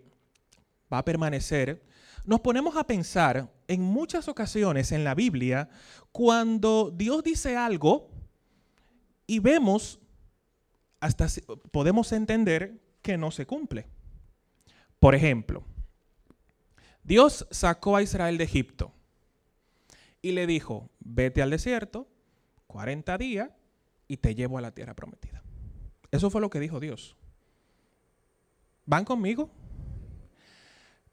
va 0.91 0.99
a 0.99 1.05
permanecer. 1.05 1.83
Nos 2.25 2.41
ponemos 2.41 2.75
a 2.75 2.85
pensar 2.85 3.49
en 3.67 3.81
muchas 3.81 4.27
ocasiones 4.27 4.91
en 4.91 5.03
la 5.03 5.15
Biblia 5.15 5.69
cuando 6.11 6.91
Dios 6.93 7.23
dice 7.23 7.55
algo 7.55 8.09
y 9.25 9.39
vemos, 9.39 10.00
hasta 11.01 11.27
podemos 11.71 12.11
entender 12.13 12.79
que 13.01 13.17
no 13.17 13.31
se 13.31 13.45
cumple. 13.45 13.87
Por 14.99 15.15
ejemplo, 15.15 15.63
Dios 17.03 17.47
sacó 17.51 17.97
a 17.97 18.03
Israel 18.03 18.37
de 18.37 18.43
Egipto 18.45 18.93
y 20.21 20.31
le 20.31 20.45
dijo, 20.47 20.89
vete 20.99 21.41
al 21.41 21.49
desierto 21.49 22.07
40 22.67 23.17
días 23.17 23.49
y 24.07 24.17
te 24.17 24.35
llevo 24.35 24.59
a 24.59 24.61
la 24.61 24.71
tierra 24.71 24.93
prometida. 24.93 25.41
Eso 26.11 26.29
fue 26.29 26.39
lo 26.39 26.49
que 26.49 26.59
dijo 26.59 26.79
Dios. 26.79 27.15
¿Van 28.85 29.03
conmigo? 29.03 29.49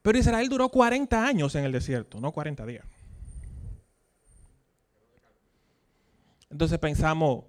Pero 0.03 0.19
Israel 0.19 0.49
duró 0.49 0.69
40 0.69 1.27
años 1.27 1.55
en 1.55 1.65
el 1.65 1.73
desierto, 1.73 2.21
no 2.21 2.33
40 2.33 2.67
días. 2.67 2.85
Entonces 6.51 6.79
pensamos, 6.79 7.45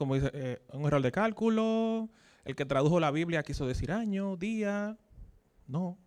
como 0.00 0.14
dice, 0.14 0.30
eh, 0.32 0.62
un 0.72 0.86
error 0.86 1.02
de 1.02 1.12
cálculo, 1.12 2.08
el 2.46 2.56
que 2.56 2.64
tradujo 2.64 3.00
la 3.00 3.10
Biblia 3.10 3.42
quiso 3.42 3.66
decir 3.66 3.92
año, 3.92 4.34
día, 4.34 4.96
no. 5.66 5.98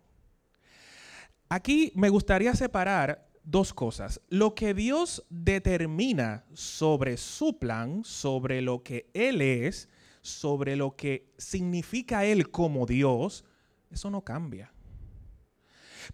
Aquí 1.48 1.92
me 1.94 2.08
gustaría 2.08 2.56
separar 2.56 3.28
dos 3.44 3.72
cosas. 3.72 4.20
Lo 4.30 4.56
que 4.56 4.74
Dios 4.74 5.24
determina 5.30 6.44
sobre 6.54 7.16
su 7.16 7.60
plan, 7.60 8.02
sobre 8.02 8.62
lo 8.62 8.82
que 8.82 9.08
Él 9.14 9.40
es, 9.40 9.88
sobre 10.22 10.74
lo 10.74 10.96
que 10.96 11.32
significa 11.38 12.24
Él 12.24 12.50
como 12.50 12.86
Dios, 12.86 13.44
eso 13.92 14.10
no 14.10 14.22
cambia. 14.22 14.72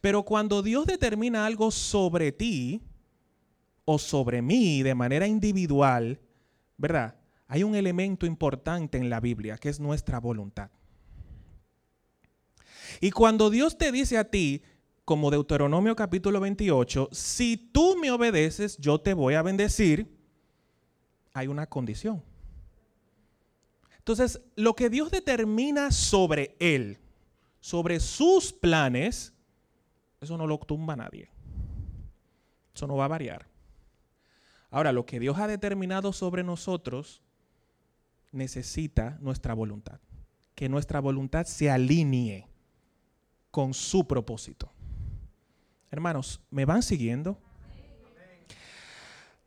Pero 0.02 0.22
cuando 0.22 0.60
Dios 0.60 0.84
determina 0.84 1.46
algo 1.46 1.70
sobre 1.70 2.30
ti 2.30 2.82
o 3.86 3.98
sobre 3.98 4.42
mí 4.42 4.82
de 4.82 4.94
manera 4.94 5.26
individual, 5.26 6.20
¿verdad? 6.76 7.19
Hay 7.52 7.64
un 7.64 7.74
elemento 7.74 8.26
importante 8.26 8.96
en 8.96 9.10
la 9.10 9.18
Biblia 9.18 9.58
que 9.58 9.70
es 9.70 9.80
nuestra 9.80 10.20
voluntad. 10.20 10.70
Y 13.00 13.10
cuando 13.10 13.50
Dios 13.50 13.76
te 13.76 13.90
dice 13.90 14.18
a 14.18 14.30
ti, 14.30 14.62
como 15.04 15.32
Deuteronomio 15.32 15.96
capítulo 15.96 16.38
28, 16.38 17.08
si 17.10 17.56
tú 17.56 17.96
me 18.00 18.12
obedeces, 18.12 18.78
yo 18.78 19.00
te 19.00 19.14
voy 19.14 19.34
a 19.34 19.42
bendecir, 19.42 20.16
hay 21.32 21.48
una 21.48 21.66
condición. 21.66 22.22
Entonces, 23.98 24.40
lo 24.54 24.76
que 24.76 24.88
Dios 24.88 25.10
determina 25.10 25.90
sobre 25.90 26.54
Él, 26.60 27.00
sobre 27.58 27.98
sus 27.98 28.52
planes, 28.52 29.34
eso 30.20 30.38
no 30.38 30.46
lo 30.46 30.56
tumba 30.58 30.94
nadie. 30.94 31.28
Eso 32.72 32.86
no 32.86 32.94
va 32.94 33.06
a 33.06 33.08
variar. 33.08 33.48
Ahora, 34.70 34.92
lo 34.92 35.04
que 35.04 35.18
Dios 35.18 35.36
ha 35.38 35.48
determinado 35.48 36.12
sobre 36.12 36.44
nosotros 36.44 37.24
necesita 38.32 39.18
nuestra 39.20 39.54
voluntad. 39.54 40.00
Que 40.54 40.68
nuestra 40.68 41.00
voluntad 41.00 41.46
se 41.46 41.70
alinee 41.70 42.46
con 43.50 43.74
su 43.74 44.06
propósito. 44.06 44.72
Hermanos, 45.90 46.40
¿me 46.50 46.64
van 46.64 46.82
siguiendo? 46.82 47.38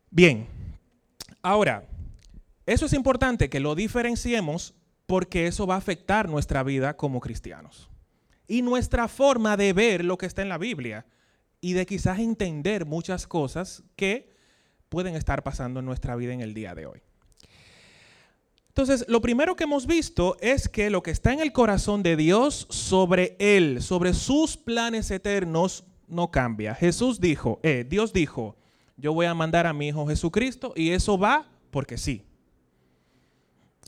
Bien, 0.10 0.48
ahora, 1.42 1.88
eso 2.66 2.86
es 2.86 2.94
importante 2.94 3.50
que 3.50 3.60
lo 3.60 3.76
diferenciemos 3.76 4.76
porque 5.06 5.48
eso 5.48 5.66
va 5.66 5.76
a 5.76 5.80
afectar 5.80 6.30
nuestra 6.30 6.64
vida 6.64 6.96
como 6.96 7.20
cristianos 7.20 7.90
y 8.48 8.62
nuestra 8.62 9.08
forma 9.08 9.58
de 9.58 9.74
ver 9.74 10.06
lo 10.06 10.18
que 10.18 10.26
está 10.26 10.42
en 10.42 10.50
la 10.50 10.58
Biblia 10.58 11.06
y 11.62 11.74
de 11.74 11.86
quizás 11.86 12.20
entender 12.20 12.86
muchas 12.86 13.26
cosas 13.26 13.84
que 13.96 14.34
pueden 14.90 15.16
estar 15.16 15.44
pasando 15.44 15.80
en 15.80 15.86
nuestra 15.86 16.16
vida 16.16 16.34
en 16.34 16.42
el 16.42 16.54
día 16.54 16.76
de 16.76 16.86
hoy. 16.86 17.02
Entonces, 18.76 19.06
lo 19.08 19.22
primero 19.22 19.56
que 19.56 19.66
hemos 19.66 19.86
visto 19.86 20.36
es 20.42 20.68
que 20.68 20.90
lo 20.90 21.04
que 21.04 21.12
está 21.12 21.32
en 21.32 21.40
el 21.40 21.52
corazón 21.52 22.02
de 22.02 22.16
Dios 22.16 22.66
sobre 22.72 23.36
Él, 23.38 23.84
sobre 23.84 24.16
sus 24.16 24.58
planes 24.58 25.12
eternos, 25.12 25.86
no 26.08 26.32
cambia. 26.32 26.74
Jesús 26.74 27.22
dijo, 27.22 27.60
eh, 27.62 27.86
Dios 27.88 28.14
dijo, 28.14 28.56
yo 28.98 29.14
voy 29.14 29.28
a 29.28 29.36
mandar 29.36 29.68
a 29.68 29.74
mi 29.74 29.90
Hijo 29.90 30.08
Jesucristo 30.08 30.74
y 30.76 30.90
eso 30.90 31.20
va 31.20 31.52
porque 31.70 32.00
sí. 32.00 32.26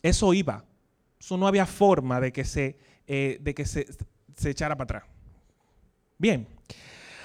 Eso 0.04 0.36
iba. 0.36 0.66
Eso 1.20 1.36
no 1.36 1.48
había 1.48 1.66
forma 1.66 2.22
de 2.22 2.32
que 2.32 2.46
se, 2.46 2.78
eh, 3.08 3.40
de 3.42 3.56
que 3.56 3.66
se, 3.66 3.88
se 4.36 4.50
echara 4.52 4.76
para 4.76 5.00
atrás. 5.00 5.04
Bien. 6.20 6.48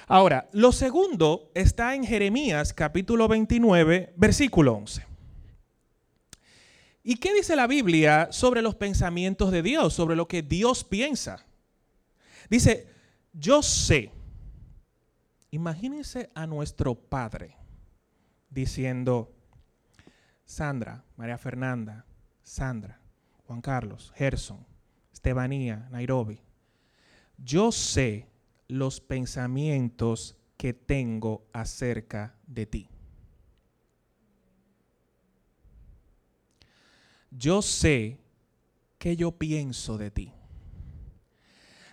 Ahora, 0.07 0.49
lo 0.51 0.71
segundo 0.71 1.51
está 1.53 1.93
en 1.93 2.05
Jeremías 2.05 2.73
capítulo 2.73 3.27
29, 3.27 4.13
versículo 4.17 4.73
11. 4.73 5.10
¿Y 7.03 7.15
qué 7.15 7.33
dice 7.33 7.55
la 7.55 7.67
Biblia 7.67 8.29
sobre 8.31 8.61
los 8.61 8.75
pensamientos 8.75 9.51
de 9.51 9.63
Dios, 9.63 9.93
sobre 9.93 10.15
lo 10.15 10.27
que 10.27 10.41
Dios 10.41 10.83
piensa? 10.83 11.45
Dice, 12.49 12.87
yo 13.33 13.63
sé 13.63 14.11
Imagínense 15.53 16.31
a 16.33 16.47
nuestro 16.47 16.95
Padre 16.95 17.57
diciendo, 18.49 19.35
Sandra, 20.45 21.03
María 21.17 21.37
Fernanda, 21.37 22.05
Sandra, 22.41 23.01
Juan 23.45 23.59
Carlos, 23.59 24.13
Gerson, 24.15 24.65
Estebanía, 25.11 25.89
Nairobi, 25.91 26.41
yo 27.37 27.73
sé 27.73 28.29
los 28.69 29.01
pensamientos 29.01 30.37
que 30.55 30.73
tengo 30.73 31.45
acerca 31.51 32.33
de 32.47 32.65
ti. 32.65 32.89
Yo 37.31 37.61
sé 37.61 38.19
que 38.99 39.15
yo 39.15 39.31
pienso 39.31 39.97
de 39.97 40.11
ti. 40.11 40.31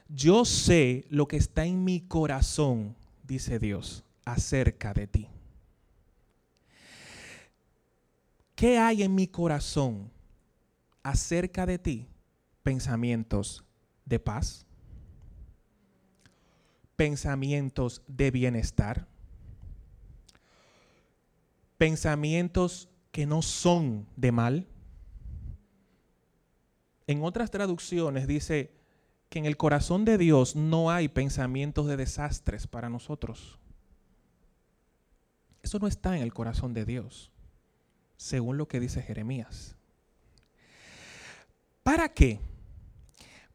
Yo 0.09 0.44
sé 0.44 1.07
lo 1.09 1.27
que 1.27 1.37
está 1.37 1.64
en 1.64 1.85
mi 1.85 2.01
corazón 2.01 2.96
dice 3.29 3.59
Dios, 3.59 4.05
acerca 4.24 4.92
de 4.94 5.07
ti. 5.07 5.29
¿Qué 8.57 8.79
hay 8.79 9.05
en 9.05 9.14
mi 9.14 9.29
corazón 9.29 10.11
acerca 11.03 11.64
de 11.64 11.79
ti? 11.79 12.09
Pensamientos 12.62 13.64
de 14.05 14.18
paz, 14.18 14.66
pensamientos 16.96 18.03
de 18.09 18.31
bienestar, 18.31 19.07
pensamientos 21.77 22.88
que 23.12 23.27
no 23.27 23.42
son 23.42 24.07
de 24.16 24.33
mal. 24.33 24.66
En 27.09 27.25
otras 27.25 27.51
traducciones 27.51 28.29
dice 28.29 28.71
que 29.31 29.38
en 29.38 29.47
el 29.47 29.57
corazón 29.57 30.05
de 30.05 30.18
Dios 30.18 30.55
no 30.55 30.90
hay 30.90 31.09
pensamientos 31.09 31.87
de 31.87 31.97
desastres 31.97 32.66
para 32.66 32.90
nosotros. 32.90 33.59
Eso 35.62 35.79
no 35.79 35.87
está 35.87 36.14
en 36.14 36.23
el 36.23 36.35
corazón 36.35 36.75
de 36.75 36.85
Dios, 36.85 37.33
según 38.18 38.59
lo 38.59 38.68
que 38.68 38.79
dice 38.79 39.03
Jeremías. 39.03 39.75
¿Para 41.83 42.11
qué? 42.11 42.40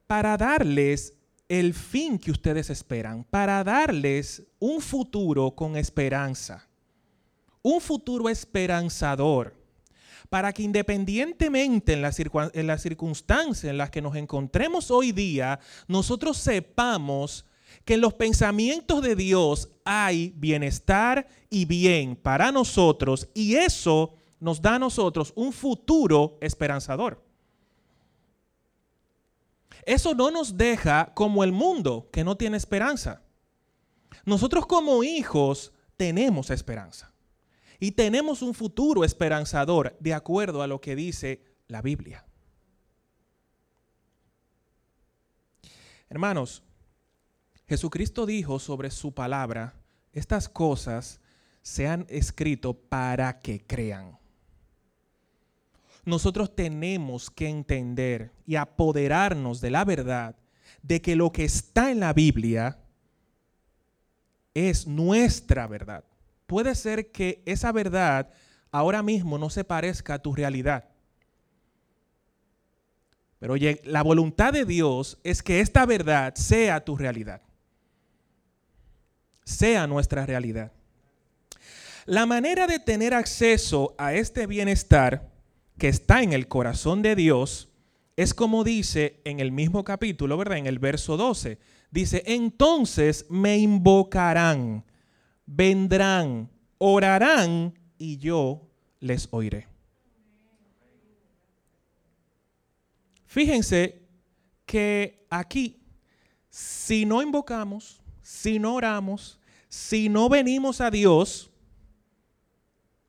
Para 0.08 0.36
darles 0.36 1.14
el 1.48 1.76
fin 1.76 2.18
que 2.18 2.32
ustedes 2.32 2.72
esperan, 2.72 3.24
para 3.24 3.64
darles 3.64 4.48
un 4.58 4.82
futuro 4.82 5.52
con 5.52 5.78
esperanza, 5.78 6.68
un 7.62 7.80
futuro 7.80 8.30
esperanzador 8.30 9.63
para 10.30 10.54
que 10.54 10.64
independientemente 10.64 11.94
en 11.94 12.02
las, 12.02 12.16
circunstancias 12.82 13.70
en 13.70 13.78
las 13.78 13.90
que 13.90 14.02
nos 14.02 14.16
encontremos 14.16 14.92
hoy 14.92 15.12
día, 15.12 15.60
nosotros 15.88 16.38
sepamos 16.38 17.46
que 17.86 17.96
en 17.96 18.02
los 18.02 18.14
pensamientos 18.14 19.02
de 19.02 19.16
Dios 19.16 19.70
hay 19.86 20.34
bienestar 20.36 21.28
y 21.50 21.66
bien 21.66 22.16
para 22.16 22.52
nosotros 22.52 23.28
y 23.34 23.56
eso 23.56 24.16
nos 24.40 24.62
da 24.62 24.76
a 24.76 24.80
nosotros 24.80 25.34
un 25.36 25.54
futuro 25.54 26.38
esperanzador. 26.42 27.24
Eso 29.86 30.14
no 30.14 30.32
nos 30.32 30.58
deja 30.58 31.14
como 31.14 31.44
el 31.44 31.52
mundo 31.52 32.10
que 32.12 32.24
no 32.24 32.38
tiene 32.38 32.58
esperanza. 32.58 33.22
Nosotros 34.26 34.66
como 34.66 35.04
hijos 35.04 35.74
tenemos 35.98 36.50
esperanza. 36.50 37.13
Y 37.84 37.92
tenemos 37.92 38.42
un 38.42 38.54
futuro 38.54 39.04
esperanzador 39.04 39.98
de 40.00 40.14
acuerdo 40.14 40.62
a 40.62 40.68
lo 40.68 40.80
que 40.80 40.96
dice 40.96 41.44
la 41.68 41.82
Biblia. 41.82 42.26
Hermanos, 46.10 46.64
Jesucristo 47.68 48.26
dijo 48.26 48.58
sobre 48.60 48.90
su 48.90 49.14
palabra, 49.14 49.76
estas 50.14 50.48
cosas 50.48 51.20
se 51.62 51.86
han 51.86 52.06
escrito 52.08 52.74
para 52.74 53.42
que 53.42 53.66
crean. 53.68 54.18
Nosotros 56.06 56.56
tenemos 56.56 57.30
que 57.30 57.50
entender 57.50 58.32
y 58.46 58.56
apoderarnos 58.56 59.60
de 59.60 59.72
la 59.72 59.84
verdad 59.84 60.38
de 60.84 61.02
que 61.02 61.18
lo 61.18 61.34
que 61.34 61.44
está 61.44 61.92
en 61.92 62.00
la 62.00 62.14
Biblia 62.14 62.80
es 64.54 64.88
nuestra 64.88 65.68
verdad. 65.68 66.06
Puede 66.54 66.76
ser 66.76 67.10
que 67.10 67.42
esa 67.48 67.72
verdad 67.72 68.30
ahora 68.70 69.02
mismo 69.02 69.40
no 69.40 69.50
se 69.50 69.64
parezca 69.64 70.14
a 70.14 70.20
tu 70.20 70.36
realidad. 70.36 70.88
Pero 73.40 73.54
oye, 73.54 73.82
la 73.86 74.04
voluntad 74.04 74.54
de 74.54 74.64
Dios 74.64 75.18
es 75.24 75.42
que 75.42 75.62
esta 75.62 75.88
verdad 75.88 76.36
sea 76.36 76.86
tu 76.86 76.96
realidad. 76.96 77.42
Sea 79.44 79.88
nuestra 79.88 80.28
realidad. 80.28 80.72
La 82.06 82.28
manera 82.28 82.68
de 82.68 82.78
tener 82.78 83.16
acceso 83.16 83.96
a 83.98 84.14
este 84.14 84.46
bienestar 84.46 85.32
que 85.80 85.88
está 85.88 86.22
en 86.22 86.34
el 86.34 86.48
corazón 86.48 87.02
de 87.02 87.16
Dios 87.16 87.70
es 88.16 88.36
como 88.36 88.64
dice 88.64 89.22
en 89.26 89.40
el 89.40 89.52
mismo 89.52 89.84
capítulo, 89.84 90.38
¿verdad? 90.38 90.60
En 90.60 90.68
el 90.68 90.78
verso 90.78 91.18
12. 91.18 91.58
Dice, 91.90 92.22
entonces 92.28 93.26
me 93.28 93.58
invocarán, 93.58 94.86
vendrán, 95.46 96.50
orarán 96.78 97.78
y 97.98 98.18
yo 98.18 98.62
les 99.00 99.28
oiré. 99.32 99.68
Fíjense 103.26 104.08
que 104.66 105.26
aquí, 105.30 105.82
si 106.50 107.06
no 107.06 107.22
invocamos, 107.22 108.02
si 108.22 108.60
no 108.60 108.76
oramos, 108.76 109.40
si 109.70 110.08
no 110.08 110.30
venimos 110.30 110.82
a 110.82 110.92
Dios, 110.92 111.52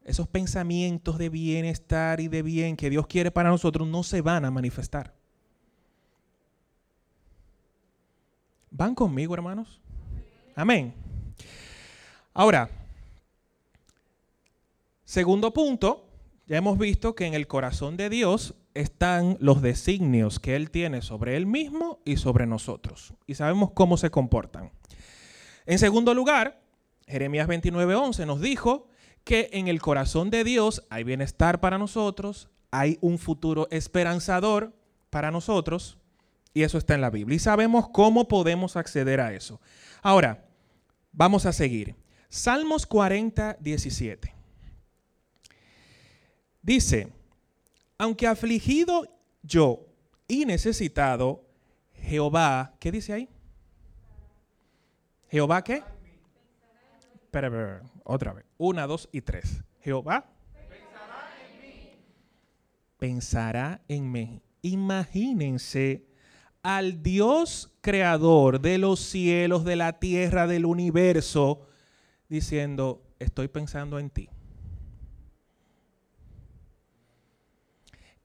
esos 0.05 0.29
pensamientos 0.29 1.19
de 1.19 1.29
bienestar 1.29 2.21
y 2.21 2.29
de 2.29 2.43
bien 2.43 2.77
que 2.77 2.91
Dios 2.91 3.07
quiere 3.07 3.31
para 3.31 3.51
nosotros 3.51 3.89
no 3.89 4.03
se 4.03 4.21
van 4.21 4.45
a 4.45 4.51
manifestar. 4.51 5.15
¿Van 8.71 8.95
conmigo, 8.95 9.35
hermanos? 9.35 9.81
Amén. 10.57 11.04
Ahora, 12.35 12.69
segundo 15.05 15.53
punto, 15.53 16.09
ya 16.47 16.57
hemos 16.57 16.79
visto 16.79 17.15
que 17.15 17.27
en 17.27 17.35
el 17.35 17.47
corazón 17.47 17.97
de 17.97 18.11
Dios 18.11 18.57
están 18.75 19.37
los 19.39 19.63
designios 19.63 20.41
que 20.41 20.57
Él 20.57 20.73
tiene 20.73 21.01
sobre 21.01 21.37
Él 21.37 21.47
mismo 21.47 22.01
y 22.05 22.17
sobre 22.17 22.47
nosotros. 22.47 23.15
Y 23.29 23.37
sabemos 23.37 23.71
cómo 23.71 23.97
se 23.97 24.11
comportan. 24.11 24.73
En 25.65 25.79
segundo 25.79 26.13
lugar, 26.13 26.61
Jeremías 27.07 27.47
29:11 27.47 28.27
nos 28.27 28.41
dijo 28.41 28.89
que 29.23 29.49
en 29.53 29.69
el 29.69 29.81
corazón 29.81 30.31
de 30.31 30.43
Dios 30.43 30.85
hay 30.91 31.05
bienestar 31.05 31.61
para 31.61 31.79
nosotros, 31.79 32.49
hay 32.73 32.99
un 33.01 33.19
futuro 33.19 33.69
esperanzador 33.71 34.75
para 35.09 35.31
nosotros, 35.31 35.99
y 36.53 36.63
eso 36.63 36.79
está 36.79 36.95
en 36.95 37.01
la 37.01 37.11
Biblia. 37.11 37.37
Y 37.37 37.39
sabemos 37.39 37.89
cómo 37.91 38.27
podemos 38.27 38.77
acceder 38.77 39.21
a 39.21 39.33
eso. 39.33 39.61
Ahora, 40.03 40.49
vamos 41.13 41.47
a 41.47 41.53
seguir. 41.53 41.95
Salmos 42.35 42.85
40, 42.85 43.59
17. 43.61 44.35
Dice, 46.63 47.13
aunque 47.97 48.27
afligido 48.27 49.07
yo 49.45 49.87
y 50.27 50.45
necesitado, 50.45 51.45
Jehová, 51.93 52.75
¿qué 52.81 52.91
dice 52.91 53.13
ahí? 53.13 53.29
Jehová 55.29 55.63
qué? 55.63 55.85
Espera, 57.23 57.83
otra 58.03 58.33
vez. 58.33 58.45
Una, 58.59 58.89
dos 58.89 59.09
y 59.13 59.21
tres. 59.21 59.63
Jehová 59.81 60.27
pensará 60.59 61.31
en 61.39 61.61
mí. 61.61 61.91
Pensará 62.99 63.81
en 63.87 64.11
mí. 64.11 64.43
Imagínense 64.61 66.05
al 66.65 67.01
Dios 67.01 67.73
creador 67.81 68.61
de 68.61 68.79
los 68.79 68.99
cielos, 68.99 69.65
de 69.65 69.77
la 69.77 70.01
tierra, 70.01 70.49
del 70.49 70.67
universo, 70.67 71.69
diciendo, 72.29 73.03
estoy 73.19 73.49
pensando 73.49 73.99
en 73.99 74.11
ti. 74.11 74.29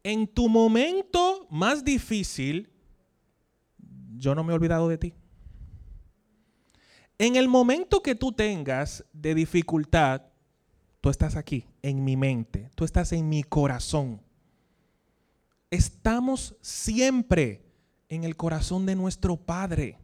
En 0.03 0.27
tu 0.27 0.49
momento 0.49 1.47
más 1.49 1.83
difícil, 1.83 2.69
yo 4.15 4.33
no 4.35 4.43
me 4.43 4.51
he 4.51 4.55
olvidado 4.55 4.87
de 4.87 4.97
ti. 4.97 5.13
En 7.17 7.35
el 7.35 7.49
momento 7.49 8.01
que 8.01 8.15
tú 8.15 8.31
tengas 8.31 9.05
de 9.11 9.35
dificultad, 9.35 10.23
tú 11.01 11.09
estás 11.09 11.35
aquí, 11.35 11.65
en 11.81 12.03
mi 12.03 12.15
mente, 12.15 12.69
tú 12.75 12.85
estás 12.85 13.11
en 13.11 13.27
mi 13.27 13.43
corazón. 13.43 14.21
Estamos 15.69 16.55
siempre 16.61 17.61
en 18.07 18.23
el 18.23 18.35
corazón 18.37 18.85
de 18.85 18.95
nuestro 18.95 19.35
Padre. 19.35 19.97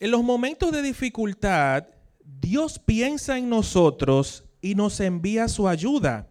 En 0.00 0.10
los 0.10 0.24
momentos 0.24 0.72
de 0.72 0.82
dificultad, 0.82 1.86
Dios 2.24 2.78
piensa 2.78 3.38
en 3.38 3.48
nosotros 3.48 4.44
y 4.60 4.74
nos 4.74 4.98
envía 4.98 5.46
su 5.46 5.68
ayuda. 5.68 6.28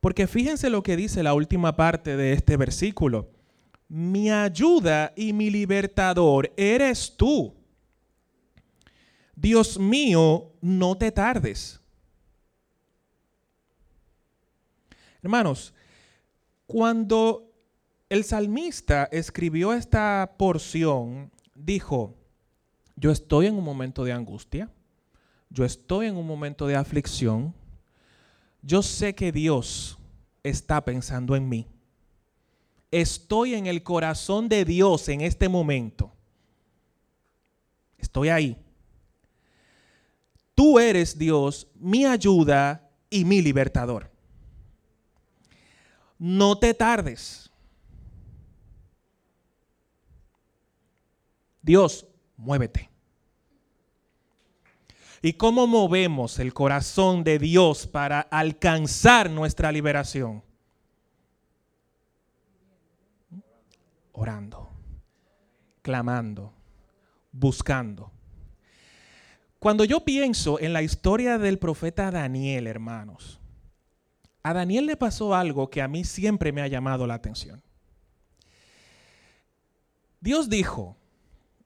Porque 0.00 0.26
fíjense 0.26 0.68
lo 0.68 0.82
que 0.82 0.96
dice 0.96 1.22
la 1.22 1.32
última 1.32 1.74
parte 1.76 2.16
de 2.16 2.34
este 2.34 2.56
versículo 2.56 3.30
mi 3.92 4.30
ayuda 4.30 5.12
y 5.14 5.34
mi 5.34 5.50
libertador 5.50 6.50
eres 6.56 7.14
tú. 7.14 7.54
Dios 9.36 9.78
mío, 9.78 10.50
no 10.62 10.96
te 10.96 11.12
tardes. 11.12 11.78
Hermanos, 15.22 15.74
cuando 16.66 17.52
el 18.08 18.24
salmista 18.24 19.10
escribió 19.12 19.74
esta 19.74 20.36
porción, 20.38 21.30
dijo, 21.54 22.16
yo 23.02 23.10
estoy 23.10 23.46
en 23.46 23.56
un 23.56 23.64
momento 23.64 24.04
de 24.04 24.12
angustia, 24.12 24.70
yo 25.50 25.64
estoy 25.64 26.06
en 26.06 26.16
un 26.16 26.26
momento 26.26 26.66
de 26.66 26.76
aflicción, 26.76 27.52
yo 28.62 28.82
sé 28.82 29.14
que 29.14 29.32
Dios 29.32 29.98
está 30.42 30.84
pensando 30.84 31.34
en 31.36 31.48
mí 31.48 31.66
estoy 32.92 33.54
en 33.54 33.66
el 33.66 33.82
corazón 33.82 34.48
de 34.48 34.64
Dios 34.64 35.08
en 35.08 35.22
este 35.22 35.48
momento. 35.48 36.12
Estoy 37.98 38.28
ahí. 38.28 38.56
Tú 40.54 40.78
eres 40.78 41.18
Dios, 41.18 41.66
mi 41.74 42.04
ayuda 42.04 42.88
y 43.08 43.24
mi 43.24 43.40
libertador. 43.40 44.10
No 46.18 46.56
te 46.56 46.74
tardes. 46.74 47.50
Dios, 51.62 52.06
muévete. 52.36 52.91
¿Y 55.22 55.34
cómo 55.34 55.66
movemos 55.66 56.38
el 56.40 56.52
corazón 56.52 57.22
de 57.22 57.38
Dios 57.38 57.86
para 57.86 58.20
alcanzar 58.20 59.30
nuestra 59.30 59.70
liberación? 59.70 60.42
orando, 64.12 64.70
clamando, 65.82 66.52
buscando. 67.32 68.12
Cuando 69.58 69.84
yo 69.84 70.04
pienso 70.04 70.60
en 70.60 70.72
la 70.72 70.82
historia 70.82 71.38
del 71.38 71.58
profeta 71.58 72.10
Daniel, 72.10 72.66
hermanos, 72.66 73.40
a 74.42 74.52
Daniel 74.52 74.86
le 74.86 74.96
pasó 74.96 75.34
algo 75.34 75.70
que 75.70 75.82
a 75.82 75.88
mí 75.88 76.04
siempre 76.04 76.52
me 76.52 76.62
ha 76.62 76.68
llamado 76.68 77.06
la 77.06 77.14
atención. 77.14 77.62
Dios 80.20 80.48
dijo, 80.48 80.96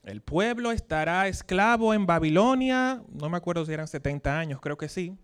el 0.07 0.23
pueblo 0.23 0.71
estará 0.71 1.27
esclavo 1.27 1.93
en 1.93 2.07
Babilonia, 2.07 3.03
no 3.13 3.29
me 3.29 3.37
acuerdo 3.37 3.67
si 3.67 3.73
eran 3.73 3.89
70 3.89 4.39
años, 4.39 4.61
creo 4.61 4.79
que 4.79 4.89
sí. 4.89 5.19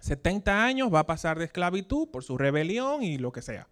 70 0.00 0.64
años 0.64 0.92
va 0.92 1.00
a 1.00 1.06
pasar 1.06 1.38
de 1.38 1.44
esclavitud 1.44 2.08
por 2.08 2.24
su 2.24 2.36
rebelión 2.36 3.04
y 3.04 3.18
lo 3.18 3.30
que 3.30 3.40
sea. 3.40 3.68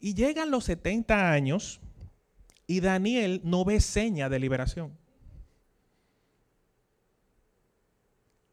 Y 0.00 0.14
llegan 0.14 0.50
los 0.50 0.64
70 0.64 1.30
años 1.30 1.80
y 2.66 2.80
Daniel 2.80 3.42
no 3.44 3.64
ve 3.66 3.78
seña 3.78 4.30
de 4.30 4.38
liberación. 4.38 4.96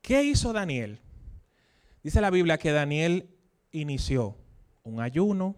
¿Qué 0.01 0.23
hizo 0.23 0.51
Daniel? 0.51 0.99
Dice 2.03 2.19
la 2.19 2.29
Biblia 2.29 2.57
que 2.57 2.71
Daniel 2.71 3.29
inició 3.71 4.35
un 4.83 4.99
ayuno, 4.99 5.55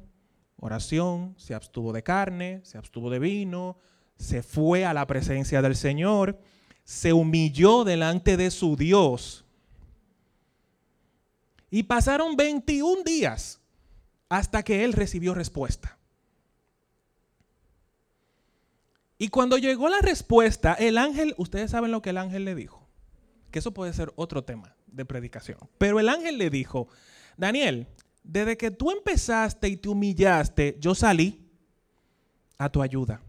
oración, 0.60 1.36
se 1.38 1.54
abstuvo 1.54 1.94
de 1.94 2.04
carne, 2.04 2.62
se 2.64 2.78
abstuvo 2.78 3.10
de 3.10 3.20
vino, 3.20 3.78
se 4.18 4.42
fue 4.44 4.86
a 4.86 4.94
la 4.94 5.06
presencia 5.08 5.62
del 5.62 5.76
Señor, 5.76 6.40
se 6.84 7.14
humilló 7.14 7.84
delante 7.84 8.38
de 8.38 8.52
su 8.52 8.76
Dios. 8.76 9.46
Y 11.70 11.84
pasaron 11.84 12.36
21 12.36 13.04
días 13.04 13.60
hasta 14.30 14.64
que 14.64 14.84
él 14.84 14.94
recibió 14.94 15.34
respuesta. 15.34 15.98
Y 19.18 19.30
cuando 19.30 19.58
llegó 19.58 19.90
la 19.90 20.00
respuesta, 20.00 20.74
el 20.74 20.98
ángel, 20.98 21.34
ustedes 21.38 21.72
saben 21.72 21.92
lo 21.92 22.02
que 22.02 22.12
el 22.12 22.18
ángel 22.18 22.46
le 22.46 22.56
dijo, 22.56 22.88
que 23.52 23.60
eso 23.60 23.74
puede 23.74 23.94
ser 23.94 24.14
otro 24.16 24.44
tema 24.44 24.76
de 24.86 25.06
predicación, 25.06 25.58
pero 25.78 26.00
el 26.00 26.08
ángel 26.08 26.38
le 26.38 26.50
dijo, 26.50 26.88
Daniel, 27.36 27.88
desde 28.28 28.58
que 28.58 28.72
tú 28.72 28.92
empezaste 28.92 29.70
y 29.70 29.78
te 29.78 29.88
humillaste, 29.88 30.78
yo 30.80 30.94
salí 30.94 31.50
a 32.58 32.70
tu 32.70 32.82
ayuda, 32.82 33.22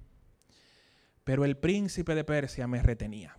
pero 1.23 1.45
el 1.45 1.57
príncipe 1.57 2.15
de 2.15 2.25
Persia 2.25 2.67
me 2.67 2.83
retenía. 2.83 3.37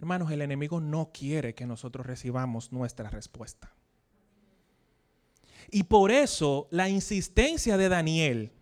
Hermanos, 0.00 0.30
el 0.32 0.42
enemigo 0.42 0.80
no 0.80 1.12
quiere 1.12 1.54
que 1.54 1.66
nosotros 1.66 2.04
recibamos 2.04 2.72
nuestra 2.72 3.08
respuesta. 3.08 3.72
Y 5.70 5.84
por 5.84 6.10
eso 6.10 6.66
la 6.70 6.88
insistencia 6.88 7.76
de 7.76 7.88
Daniel, 7.88 8.52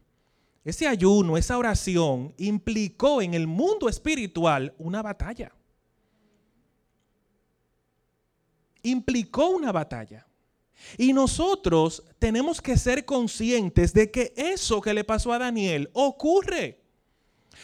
ese 0.63 0.87
ayuno, 0.87 1.37
esa 1.37 1.57
oración, 1.57 2.35
implicó 2.37 3.23
en 3.23 3.35
el 3.35 3.47
mundo 3.47 3.89
espiritual 3.89 4.75
una 4.79 5.03
batalla. 5.03 5.53
Implicó 8.83 9.49
una 9.49 9.73
batalla. 9.73 10.27
Y 10.99 11.13
nosotros 11.13 12.03
tenemos 12.19 12.61
que 12.61 12.77
ser 12.77 13.05
conscientes 13.05 13.93
de 13.93 14.11
que 14.11 14.33
eso 14.37 14.81
que 14.81 14.95
le 14.95 15.05
pasó 15.05 15.33
a 15.33 15.39
Daniel 15.39 15.91
ocurre. 15.93 16.81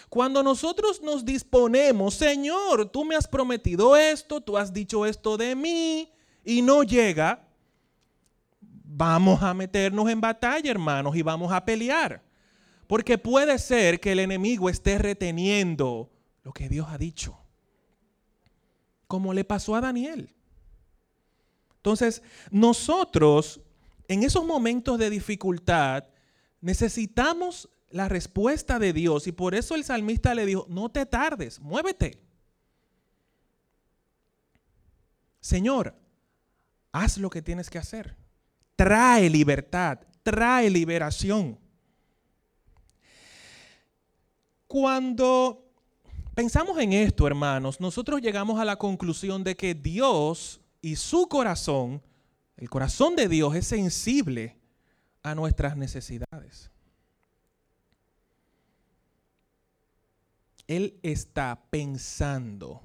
Cuando 0.09 0.43
nosotros 0.43 1.03
nos 1.03 1.25
disponemos, 1.25 2.15
Señor, 2.15 2.89
tú 2.91 3.05
me 3.05 3.15
has 3.15 3.29
prometido 3.29 3.97
esto, 3.97 4.41
tú 4.41 4.57
has 4.57 4.73
dicho 4.73 5.05
esto 5.05 5.37
de 5.37 5.55
mí, 5.55 6.13
y 6.45 6.63
no 6.63 6.83
llega, 6.83 7.47
vamos 8.61 9.43
a 9.43 9.53
meternos 9.53 10.09
en 10.09 10.21
batalla, 10.21 10.71
hermanos, 10.71 11.15
y 11.15 11.23
vamos 11.23 11.53
a 11.53 11.65
pelear. 11.65 12.23
Porque 12.87 13.19
puede 13.19 13.59
ser 13.59 14.01
que 14.01 14.13
el 14.13 14.19
enemigo 14.21 14.71
esté 14.71 14.97
reteniendo 14.97 16.11
lo 16.43 16.53
que 16.53 16.71
Dios 16.71 16.87
ha 16.89 16.97
dicho. 16.97 17.39
Como 19.07 19.35
le 19.35 19.45
pasó 19.45 19.75
a 19.75 19.83
Daniel. 19.83 20.35
Entonces, 21.79 22.23
nosotros 22.51 23.61
en 24.09 24.23
esos 24.23 24.45
momentos 24.45 24.99
de 24.99 25.11
dificultad 25.11 26.05
necesitamos 26.61 27.69
la 27.91 28.09
respuesta 28.09 28.79
de 28.79 28.93
Dios 28.93 29.27
y 29.27 29.33
por 29.33 29.55
eso 29.55 29.75
el 29.75 29.85
salmista 29.85 30.35
le 30.35 30.47
dijo, 30.47 30.67
no 30.69 30.89
te 30.91 31.07
tardes, 31.07 31.61
muévete. 31.61 32.21
Señor, 35.41 35.95
haz 36.93 37.19
lo 37.19 37.31
que 37.31 37.43
tienes 37.43 37.71
que 37.71 37.79
hacer. 37.79 38.17
Trae 38.77 39.31
libertad, 39.31 40.01
trae 40.23 40.69
liberación. 40.69 41.59
Cuando 44.67 45.65
pensamos 46.35 46.79
en 46.79 46.93
esto, 46.93 47.27
hermanos, 47.27 47.81
nosotros 47.81 48.21
llegamos 48.21 48.61
a 48.61 48.65
la 48.65 48.77
conclusión 48.77 49.43
de 49.45 49.57
que 49.57 49.75
Dios 49.75 50.61
y 50.81 50.97
su 50.97 51.29
corazón, 51.29 52.03
el 52.57 52.71
corazón 52.71 53.17
de 53.17 53.29
Dios 53.29 53.55
es 53.55 53.67
sensible 53.67 54.57
a 55.23 55.35
nuestras 55.35 55.77
necesidades. 55.77 56.71
Él 60.67 60.99
está 61.03 61.63
pensando 61.71 62.83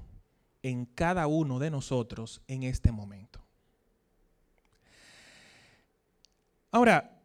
en 0.62 0.86
cada 0.86 1.26
uno 1.26 1.58
de 1.58 1.70
nosotros 1.70 2.40
en 2.48 2.62
este 2.62 2.90
momento. 2.90 3.40
Ahora, 6.70 7.20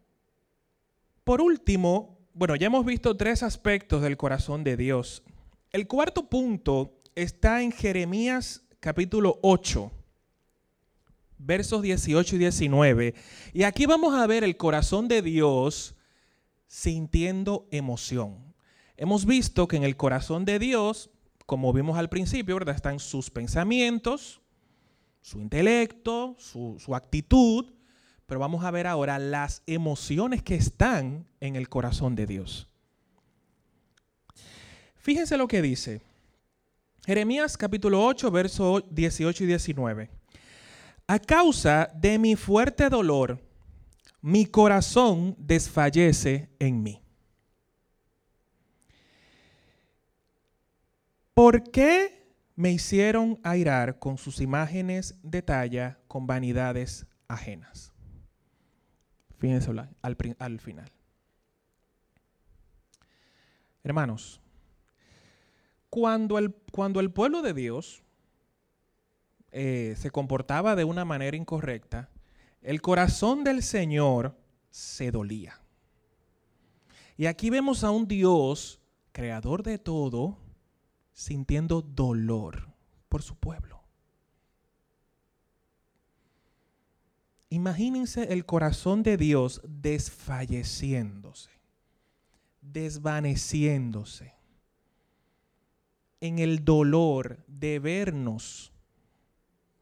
por 1.23 1.41
último, 1.41 2.17
bueno, 2.33 2.55
ya 2.55 2.67
hemos 2.67 2.85
visto 2.85 3.15
tres 3.15 3.41
aspectos 3.41 4.01
del 4.01 4.17
corazón 4.17 4.63
de 4.63 4.75
Dios. 4.75 5.23
El 5.71 5.87
cuarto 5.87 6.29
punto 6.29 6.99
está 7.15 7.61
en 7.61 7.71
Jeremías 7.71 8.63
capítulo 8.79 9.39
8, 9.41 9.91
versos 11.39 11.81
18 11.81 12.35
y 12.35 12.39
19. 12.39 13.15
Y 13.53 13.63
aquí 13.63 13.85
vamos 13.85 14.13
a 14.13 14.27
ver 14.27 14.43
el 14.43 14.57
corazón 14.57 15.07
de 15.07 15.21
Dios 15.21 15.95
sintiendo 16.67 17.67
emoción. 17.71 18.53
Hemos 18.97 19.25
visto 19.25 19.67
que 19.67 19.77
en 19.77 19.83
el 19.83 19.97
corazón 19.97 20.45
de 20.45 20.59
Dios, 20.59 21.09
como 21.45 21.73
vimos 21.73 21.97
al 21.97 22.09
principio, 22.09 22.55
¿verdad? 22.55 22.75
Están 22.75 22.99
sus 22.99 23.31
pensamientos, 23.31 24.41
su 25.21 25.39
intelecto, 25.39 26.35
su, 26.37 26.77
su 26.77 26.93
actitud, 26.93 27.71
pero 28.25 28.39
vamos 28.39 28.63
a 28.63 28.71
ver 28.71 28.85
ahora 28.85 29.17
las 29.17 29.63
emociones 29.65 30.43
que 30.43 30.55
están 30.55 31.25
en 31.39 31.55
el 31.55 31.69
corazón 31.69 32.15
de 32.15 32.27
Dios. 32.27 32.67
Fíjense 34.97 35.37
lo 35.37 35.47
que 35.47 35.61
dice. 35.61 36.01
Jeremías 37.05 37.57
capítulo 37.57 38.05
8, 38.05 38.29
versos 38.29 38.83
18 38.91 39.45
y 39.45 39.47
19. 39.47 40.18
A 41.09 41.17
causa 41.17 41.89
de 41.95 42.19
mi 42.19 42.35
fuerte 42.35 42.87
dolor, 42.87 43.41
mi 44.21 44.45
corazón 44.45 45.35
desfallece 45.39 46.51
en 46.59 46.83
mí. 46.83 47.01
¿Por 51.33 51.63
qué 51.71 52.31
me 52.55 52.71
hicieron 52.71 53.39
airar 53.41 53.97
con 53.97 54.19
sus 54.19 54.39
imágenes 54.39 55.15
de 55.23 55.41
talla 55.41 55.97
con 56.07 56.27
vanidades 56.27 57.07
ajenas? 57.27 57.91
Fíjense 59.39 59.71
al, 59.71 60.15
al 60.37 60.59
final. 60.59 60.91
Hermanos, 63.83 64.39
cuando 65.89 66.37
el, 66.37 66.53
cuando 66.71 66.99
el 66.99 67.09
pueblo 67.09 67.41
de 67.41 67.55
Dios 67.55 68.03
eh, 69.51 69.95
se 69.97 70.11
comportaba 70.11 70.75
de 70.75 70.83
una 70.83 71.05
manera 71.05 71.35
incorrecta, 71.35 72.09
el 72.61 72.81
corazón 72.81 73.43
del 73.43 73.63
Señor 73.63 74.35
se 74.69 75.11
dolía. 75.11 75.59
Y 77.17 77.25
aquí 77.25 77.49
vemos 77.49 77.83
a 77.83 77.91
un 77.91 78.07
Dios, 78.07 78.79
creador 79.11 79.63
de 79.63 79.77
todo, 79.77 80.37
sintiendo 81.13 81.81
dolor 81.81 82.69
por 83.09 83.21
su 83.21 83.35
pueblo. 83.35 83.83
Imagínense 87.49 88.31
el 88.31 88.45
corazón 88.45 89.01
de 89.01 89.17
Dios 89.17 89.61
desfalleciéndose, 89.65 91.49
desvaneciéndose 92.61 94.35
en 96.21 96.39
el 96.39 96.63
dolor 96.63 97.43
de 97.47 97.79
vernos 97.79 98.68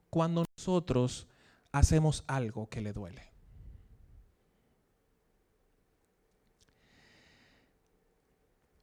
cuando 0.09 0.45
nosotros 0.57 1.27
hacemos 1.71 2.23
algo 2.27 2.69
que 2.69 2.81
le 2.81 2.93
duele. 2.93 3.27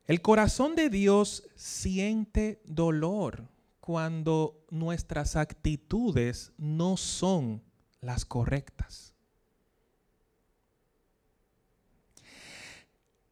El 0.06 0.20
corazón 0.20 0.76
de 0.76 0.90
Dios 0.90 1.48
siente 1.56 2.60
dolor 2.66 3.48
cuando 3.80 4.64
nuestras 4.70 5.34
actitudes 5.36 6.52
no 6.58 6.96
son 6.98 7.62
las 8.00 8.26
correctas. 8.26 9.14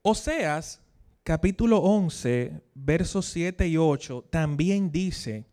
Oseas 0.00 0.81
capítulo 1.22 1.78
11, 1.78 2.61
versos 2.74 3.26
7 3.26 3.68
y 3.68 3.76
8 3.76 4.24
también 4.31 4.90
dice, 4.90 5.46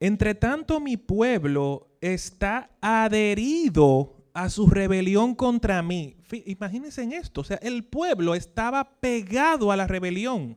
entre 0.00 0.34
tanto 0.34 0.80
mi 0.80 0.96
pueblo 0.96 1.88
está 2.00 2.70
adherido 2.80 4.16
a 4.32 4.48
su 4.50 4.68
rebelión 4.68 5.34
contra 5.34 5.82
mí. 5.82 6.16
Imagínense 6.46 7.02
en 7.02 7.12
esto, 7.12 7.40
o 7.40 7.44
sea, 7.44 7.56
el 7.56 7.84
pueblo 7.84 8.34
estaba 8.34 9.00
pegado 9.00 9.72
a 9.72 9.76
la 9.76 9.86
rebelión 9.86 10.56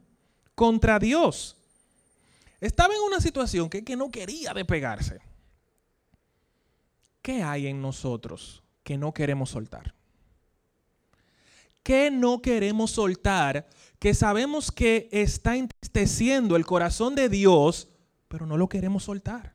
contra 0.54 1.00
Dios. 1.00 1.58
Estaba 2.60 2.94
en 2.94 3.02
una 3.02 3.20
situación 3.20 3.70
que, 3.70 3.84
que 3.84 3.96
no 3.96 4.12
quería 4.12 4.54
despegarse. 4.54 5.20
¿Qué 7.24 7.42
hay 7.42 7.68
en 7.68 7.82
nosotros 7.82 8.64
que 8.84 8.98
no 8.98 9.14
queremos 9.14 9.50
soltar? 9.50 9.96
¿Qué 11.82 12.12
no 12.12 12.42
queremos 12.42 12.92
soltar 12.92 13.68
que 13.98 14.14
sabemos 14.14 14.72
que 14.72 15.10
está 15.12 15.56
entristeciendo 15.56 16.56
el 16.56 16.66
corazón 16.66 17.16
de 17.16 17.30
Dios, 17.30 17.88
pero 18.32 18.46
no 18.46 18.56
lo 18.56 18.70
queremos 18.70 19.04
soltar? 19.04 19.54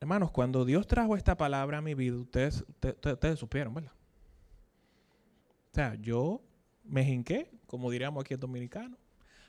Hermanos, 0.00 0.30
cuando 0.30 0.64
Dios 0.64 0.86
trajo 0.86 1.14
esta 1.14 1.36
palabra 1.36 1.78
a 1.78 1.82
mi 1.82 1.92
vida, 1.92 2.16
ustedes, 2.16 2.64
supieron, 3.36 3.74
¿verdad? 3.74 3.92
O 5.70 5.74
sea, 5.74 5.94
yo 5.96 6.42
me 6.84 7.04
jinqué, 7.04 7.50
como 7.66 7.90
diríamos 7.90 8.22
aquí 8.22 8.32
en 8.32 8.40
dominicano, 8.40 8.96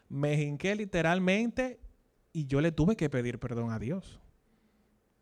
me 0.09 0.35
jinqué 0.35 0.75
literalmente 0.75 1.79
y 2.33 2.47
yo 2.47 2.59
le 2.59 2.73
tuve 2.73 2.97
que 2.97 3.09
pedir 3.09 3.39
perdón 3.39 3.71
a 3.71 3.79
Dios. 3.79 4.19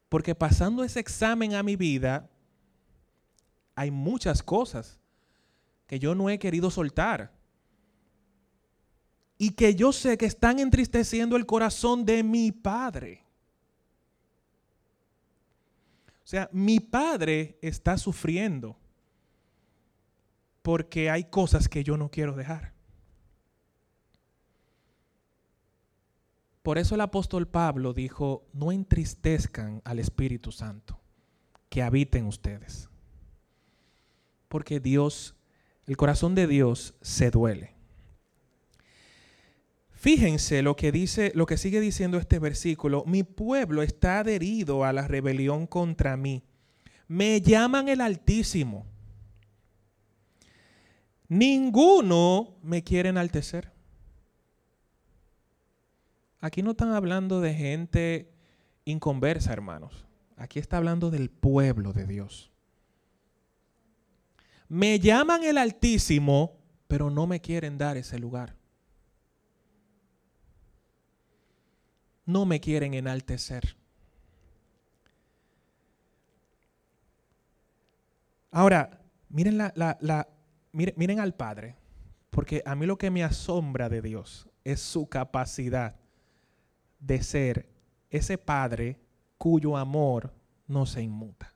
Porque 0.09 0.33
pasando 0.33 0.83
ese 0.83 0.99
examen 0.99 1.53
a 1.53 1.61
mi 1.61 1.75
vida, 1.75 2.27
hay 3.75 3.91
muchas 3.91 4.41
cosas 4.41 4.99
que 5.85 5.99
yo 5.99 6.15
no 6.15 6.31
he 6.31 6.39
querido 6.39 6.71
soltar. 6.71 7.36
Y 9.37 9.51
que 9.51 9.75
yo 9.75 9.91
sé 9.91 10.17
que 10.17 10.25
están 10.25 10.59
entristeciendo 10.59 11.35
el 11.35 11.45
corazón 11.45 12.05
de 12.05 12.23
mi 12.23 12.51
padre. 12.51 13.23
O 16.23 16.29
sea, 16.29 16.49
mi 16.51 16.79
padre 16.79 17.57
está 17.61 17.97
sufriendo 17.97 18.77
porque 20.61 21.09
hay 21.09 21.23
cosas 21.23 21.69
que 21.69 21.81
yo 21.81 21.95
no 21.95 22.11
quiero 22.11 22.33
dejar. 22.33 22.73
Por 26.67 26.77
eso 26.77 26.95
el 26.95 26.99
apóstol 26.99 27.47
Pablo 27.47 27.93
dijo, 27.93 28.45
no 28.51 28.73
entristezcan 28.73 29.81
al 29.85 29.99
Espíritu 29.99 30.51
Santo, 30.51 30.99
que 31.69 31.81
habiten 31.81 32.25
ustedes. 32.25 32.89
Porque 34.49 34.81
Dios, 34.81 35.33
el 35.85 35.95
corazón 35.95 36.35
de 36.35 36.45
Dios 36.45 36.93
se 36.99 37.31
duele. 37.31 37.76
Fíjense 39.97 40.61
lo 40.61 40.75
que 40.75 40.91
dice, 40.91 41.31
lo 41.33 41.47
que 41.47 41.57
sigue 41.57 41.79
diciendo 41.79 42.19
este 42.19 42.37
versículo, 42.37 43.03
mi 43.07 43.23
pueblo 43.23 43.81
está 43.81 44.19
adherido 44.19 44.85
a 44.85 44.93
la 44.93 45.07
rebelión 45.07 45.65
contra 45.65 46.15
mí. 46.15 46.43
Me 47.07 47.41
llaman 47.41 47.89
el 47.89 48.01
Altísimo. 48.01 48.85
Ninguno 51.27 52.57
me 52.61 52.83
quiere 52.83 53.09
enaltecer. 53.09 53.71
Aquí 56.41 56.61
no 56.61 56.71
están 56.71 56.93
hablando 56.93 57.41
de 57.41 57.55
gente 57.55 58.31
inconversa, 58.85 59.51
hermanos. 59.51 60.05
Aquí 60.35 60.59
está 60.59 60.77
hablando 60.77 61.09
del 61.09 61.31
pueblo 61.31 61.91
de 61.91 62.05
Dios. 62.05 62.51
Me 64.69 64.99
llaman 64.99 65.43
el 65.43 65.57
Altísimo, 65.57 66.59
pero 66.87 67.09
no 67.09 67.25
me 67.25 67.41
quieren 67.41 67.79
dar 67.79 67.97
ese 67.97 68.19
lugar. 68.19 68.56
No 72.27 72.45
me 72.45 72.59
quieren 72.59 72.93
enaltecer. 72.93 73.75
Ahora, 78.51 79.01
miren, 79.29 79.59
miren 80.71 81.19
al 81.19 81.33
Padre, 81.33 81.75
porque 82.29 82.61
a 82.65 82.75
mí 82.75 82.85
lo 82.85 82.97
que 82.97 83.09
me 83.09 83.23
asombra 83.23 83.89
de 83.89 84.01
Dios 84.01 84.47
es 84.63 84.81
su 84.81 85.07
capacidad 85.07 85.95
de 86.99 87.23
ser 87.23 87.69
ese 88.09 88.37
Padre 88.37 88.99
cuyo 89.37 89.77
amor 89.77 90.33
no 90.67 90.85
se 90.85 91.01
inmuta. 91.01 91.53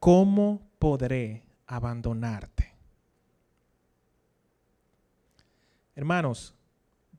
¿Cómo 0.00 0.66
podré 0.78 1.44
abandonarte? 1.66 2.72
Hermanos, 5.94 6.54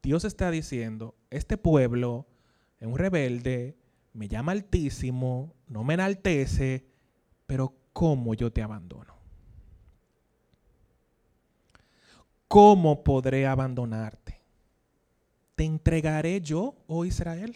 Dios 0.01 0.25
está 0.25 0.51
diciendo, 0.51 1.15
este 1.35 1.57
pueblo 1.57 2.27
es 2.79 2.87
un 2.87 2.97
rebelde, 2.97 3.77
me 4.13 4.27
llama 4.27 4.53
altísimo, 4.53 5.53
no 5.67 5.83
me 5.83 5.95
enaltece, 5.95 6.85
pero 7.45 7.73
¿cómo 7.93 8.33
yo 8.33 8.51
te 8.51 8.61
abandono? 8.61 9.13
¿Cómo 12.47 13.03
podré 13.03 13.47
abandonarte? 13.47 14.39
¿Te 15.55 15.65
entregaré 15.65 16.41
yo, 16.41 16.75
oh 16.87 17.05
Israel? 17.05 17.55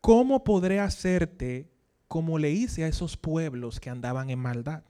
¿Cómo 0.00 0.44
podré 0.44 0.78
hacerte 0.80 1.68
como 2.06 2.38
le 2.38 2.52
hice 2.52 2.84
a 2.84 2.88
esos 2.88 3.16
pueblos 3.16 3.80
que 3.80 3.90
andaban 3.90 4.30
en 4.30 4.38
maldad? 4.38 4.84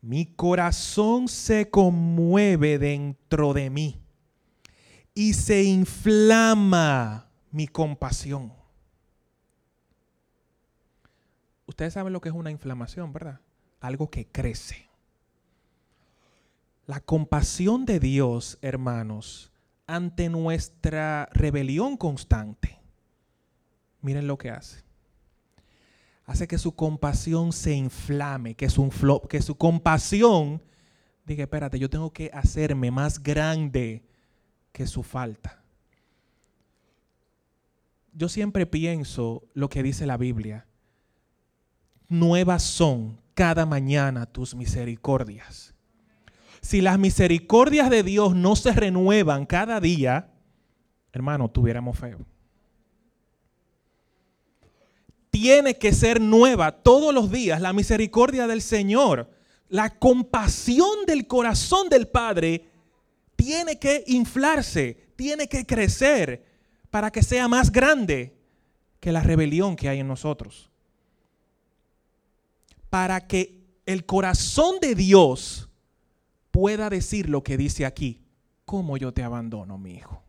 Mi 0.00 0.26
corazón 0.26 1.28
se 1.28 1.68
conmueve 1.70 2.78
dentro 2.78 3.52
de 3.52 3.70
mí 3.70 4.03
y 5.14 5.34
se 5.34 5.62
inflama 5.62 7.30
mi 7.50 7.68
compasión. 7.68 8.52
Ustedes 11.66 11.94
saben 11.94 12.12
lo 12.12 12.20
que 12.20 12.28
es 12.28 12.34
una 12.34 12.50
inflamación, 12.50 13.12
¿verdad? 13.12 13.40
Algo 13.80 14.10
que 14.10 14.26
crece. 14.26 14.88
La 16.86 17.00
compasión 17.00 17.86
de 17.86 18.00
Dios, 18.00 18.58
hermanos, 18.60 19.50
ante 19.86 20.28
nuestra 20.28 21.28
rebelión 21.32 21.96
constante. 21.96 22.78
Miren 24.02 24.26
lo 24.26 24.36
que 24.36 24.50
hace 24.50 24.84
hace 26.26 26.48
que 26.48 26.58
su 26.58 26.74
compasión 26.74 27.52
se 27.52 27.74
inflame, 27.74 28.54
que 28.54 28.70
su, 28.70 29.56
compasión 29.58 30.62
diga, 31.26 31.44
espérate, 31.44 31.78
yo 31.78 31.90
tengo 31.90 32.12
que 32.12 32.30
hacerme 32.32 32.90
más 32.90 33.22
grande 33.22 34.02
que 34.74 34.88
su 34.88 35.04
falta. 35.04 35.62
Yo 38.12 38.28
siempre 38.28 38.66
pienso 38.66 39.44
lo 39.54 39.68
que 39.68 39.84
dice 39.84 40.04
la 40.04 40.16
Biblia. 40.16 40.66
Nuevas 42.08 42.64
son 42.64 43.20
cada 43.34 43.66
mañana 43.66 44.26
tus 44.26 44.56
misericordias. 44.56 45.74
Si 46.60 46.80
las 46.80 46.98
misericordias 46.98 47.88
de 47.88 48.02
Dios 48.02 48.34
no 48.34 48.56
se 48.56 48.72
renuevan 48.72 49.46
cada 49.46 49.80
día, 49.80 50.32
hermano, 51.12 51.48
tuviéramos 51.48 51.96
feo 51.96 52.18
tiene 55.34 55.78
que 55.78 55.92
ser 55.92 56.20
nueva 56.20 56.70
todos 56.70 57.12
los 57.12 57.28
días. 57.28 57.60
La 57.60 57.72
misericordia 57.72 58.46
del 58.46 58.62
Señor, 58.62 59.28
la 59.68 59.98
compasión 59.98 61.06
del 61.08 61.26
corazón 61.26 61.88
del 61.88 62.06
Padre 62.06 62.70
tiene 63.36 63.78
que 63.78 64.04
inflarse, 64.06 65.12
tiene 65.16 65.48
que 65.48 65.66
crecer 65.66 66.44
para 66.90 67.10
que 67.10 67.22
sea 67.22 67.48
más 67.48 67.70
grande 67.72 68.36
que 69.00 69.12
la 69.12 69.20
rebelión 69.20 69.76
que 69.76 69.88
hay 69.88 70.00
en 70.00 70.08
nosotros. 70.08 70.70
Para 72.90 73.26
que 73.26 73.64
el 73.86 74.06
corazón 74.06 74.76
de 74.80 74.94
Dios 74.94 75.68
pueda 76.50 76.88
decir 76.88 77.28
lo 77.28 77.42
que 77.42 77.56
dice 77.56 77.84
aquí, 77.84 78.22
¿cómo 78.64 78.96
yo 78.96 79.12
te 79.12 79.22
abandono, 79.22 79.76
mi 79.76 79.94
hijo? 79.94 80.22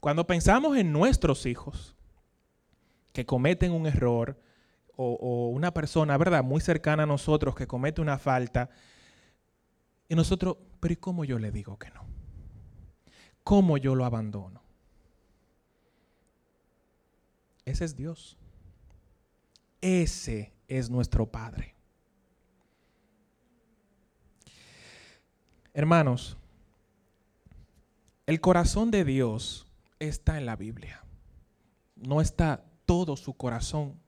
Cuando 0.00 0.26
pensamos 0.26 0.76
en 0.76 0.92
nuestros 0.92 1.46
hijos 1.46 1.96
que 3.12 3.26
cometen 3.26 3.72
un 3.72 3.86
error 3.86 4.38
o, 4.96 5.48
una 5.48 5.74
persona, 5.74 6.16
¿verdad?, 6.16 6.42
muy 6.42 6.60
cercana 6.60 7.02
a 7.02 7.06
nosotros 7.06 7.54
que 7.54 7.66
comete 7.66 8.00
una 8.00 8.18
falta, 8.18 8.70
y 10.08 10.14
nosotros, 10.14 10.56
pero 10.80 10.92
¿y 10.92 10.96
cómo 10.96 11.24
yo 11.24 11.38
le 11.38 11.50
digo 11.50 11.78
que 11.78 11.90
no? 11.90 12.04
¿Cómo 13.42 13.76
yo 13.76 13.94
lo 13.94 14.04
abandono? 14.04 14.62
Ese 17.64 17.84
es 17.84 17.96
Dios. 17.96 18.36
Ese 19.80 20.52
es 20.68 20.90
nuestro 20.90 21.26
Padre. 21.26 21.74
Hermanos, 25.74 26.36
el 28.26 28.40
corazón 28.40 28.90
de 28.90 29.04
Dios 29.04 29.66
está 29.98 30.38
en 30.38 30.46
la 30.46 30.56
Biblia. 30.56 31.04
No 31.96 32.20
está 32.20 32.64
todo 32.86 33.16
su 33.16 33.34
corazón. 33.34 34.00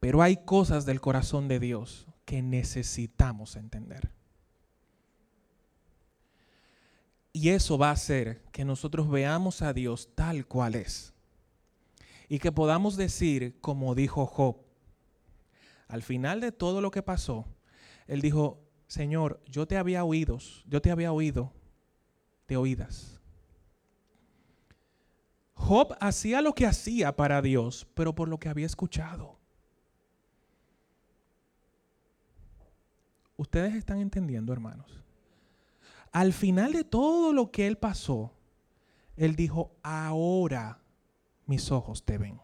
Pero 0.00 0.22
hay 0.22 0.38
cosas 0.44 0.86
del 0.86 1.00
corazón 1.00 1.48
de 1.48 1.60
Dios 1.60 2.06
que 2.24 2.42
necesitamos 2.42 3.56
entender. 3.56 4.15
Y 7.36 7.50
eso 7.50 7.76
va 7.76 7.90
a 7.90 7.92
hacer 7.92 8.40
que 8.50 8.64
nosotros 8.64 9.10
veamos 9.10 9.60
a 9.60 9.74
Dios 9.74 10.08
tal 10.14 10.46
cual 10.46 10.74
es. 10.74 11.12
Y 12.30 12.38
que 12.38 12.50
podamos 12.50 12.96
decir, 12.96 13.60
como 13.60 13.94
dijo 13.94 14.24
Job, 14.24 14.56
al 15.86 16.02
final 16.02 16.40
de 16.40 16.50
todo 16.50 16.80
lo 16.80 16.90
que 16.90 17.02
pasó, 17.02 17.44
él 18.06 18.22
dijo, 18.22 18.64
Señor, 18.86 19.42
yo 19.44 19.68
te 19.68 19.76
había 19.76 20.02
oído, 20.02 20.38
yo 20.64 20.80
te 20.80 20.90
había 20.90 21.12
oído 21.12 21.52
de 22.48 22.56
oídas 22.56 23.20
Job 25.52 25.94
hacía 26.00 26.40
lo 26.40 26.54
que 26.54 26.64
hacía 26.64 27.16
para 27.16 27.42
Dios, 27.42 27.86
pero 27.92 28.14
por 28.14 28.28
lo 28.28 28.38
que 28.38 28.48
había 28.48 28.64
escuchado. 28.64 29.38
Ustedes 33.36 33.74
están 33.74 33.98
entendiendo, 33.98 34.54
hermanos. 34.54 35.05
Al 36.12 36.32
final 36.32 36.72
de 36.72 36.84
todo 36.84 37.32
lo 37.32 37.50
que 37.50 37.66
él 37.66 37.76
pasó, 37.76 38.32
él 39.16 39.36
dijo, 39.36 39.72
ahora 39.82 40.80
mis 41.46 41.70
ojos 41.70 42.04
te 42.04 42.18
ven. 42.18 42.40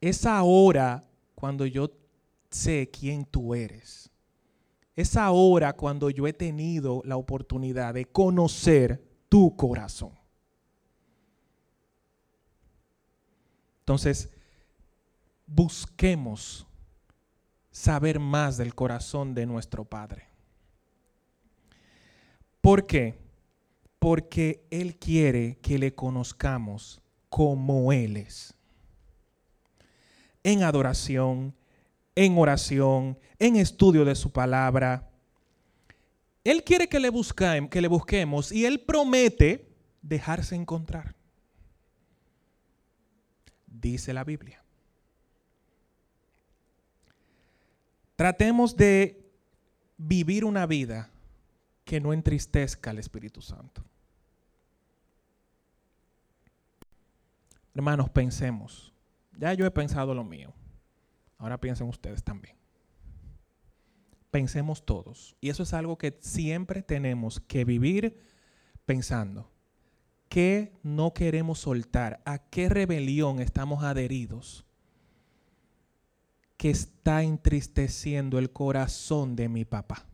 Es 0.00 0.26
ahora 0.26 1.04
cuando 1.34 1.66
yo 1.66 1.90
sé 2.50 2.90
quién 2.90 3.24
tú 3.24 3.54
eres. 3.54 4.10
es 4.94 5.16
ahora 5.16 5.72
cuando 5.72 6.10
yo 6.10 6.26
he 6.26 6.34
tenido 6.34 7.00
la 7.04 7.16
oportunidad 7.16 7.94
de 7.94 8.04
conocer 8.04 9.02
tu 9.28 9.56
corazón. 9.56 10.12
Entonces, 13.80 14.30
busquemos 15.46 16.66
saber 17.70 18.20
más 18.20 18.58
del 18.58 18.74
corazón 18.74 19.34
de 19.34 19.46
nuestro 19.46 19.84
Padre. 19.84 20.31
¿Por 22.62 22.86
qué? 22.86 23.18
Porque 23.98 24.64
Él 24.70 24.96
quiere 24.96 25.58
que 25.60 25.78
le 25.78 25.94
conozcamos 25.94 27.02
como 27.28 27.92
Él 27.92 28.16
es. 28.16 28.54
En 30.44 30.62
adoración, 30.62 31.54
en 32.14 32.38
oración, 32.38 33.18
en 33.38 33.56
estudio 33.56 34.04
de 34.04 34.14
su 34.14 34.30
palabra. 34.30 35.10
Él 36.44 36.62
quiere 36.62 36.88
que 36.88 37.00
le, 37.00 37.10
que 37.68 37.80
le 37.80 37.88
busquemos 37.88 38.52
y 38.52 38.64
Él 38.64 38.80
promete 38.80 39.68
dejarse 40.00 40.54
encontrar. 40.54 41.16
Dice 43.66 44.12
la 44.12 44.22
Biblia. 44.22 44.62
Tratemos 48.14 48.76
de 48.76 49.20
vivir 49.96 50.44
una 50.44 50.66
vida 50.66 51.10
que 51.84 52.00
no 52.00 52.12
entristezca 52.12 52.90
al 52.90 52.98
Espíritu 52.98 53.40
Santo. 53.42 53.84
Hermanos, 57.74 58.10
pensemos. 58.10 58.92
Ya 59.38 59.54
yo 59.54 59.64
he 59.66 59.70
pensado 59.70 60.14
lo 60.14 60.24
mío. 60.24 60.52
Ahora 61.38 61.58
piensen 61.58 61.88
ustedes 61.88 62.22
también. 62.22 62.56
Pensemos 64.30 64.84
todos. 64.84 65.36
Y 65.40 65.50
eso 65.50 65.62
es 65.62 65.72
algo 65.72 65.98
que 65.98 66.18
siempre 66.20 66.82
tenemos 66.82 67.40
que 67.40 67.64
vivir 67.64 68.18
pensando. 68.86 69.50
¿Qué 70.28 70.78
no 70.82 71.12
queremos 71.12 71.60
soltar? 71.60 72.22
¿A 72.24 72.38
qué 72.38 72.68
rebelión 72.68 73.40
estamos 73.40 73.84
adheridos? 73.84 74.64
Que 76.56 76.70
está 76.70 77.22
entristeciendo 77.22 78.38
el 78.38 78.50
corazón 78.50 79.36
de 79.36 79.48
mi 79.48 79.64
papá. 79.64 80.06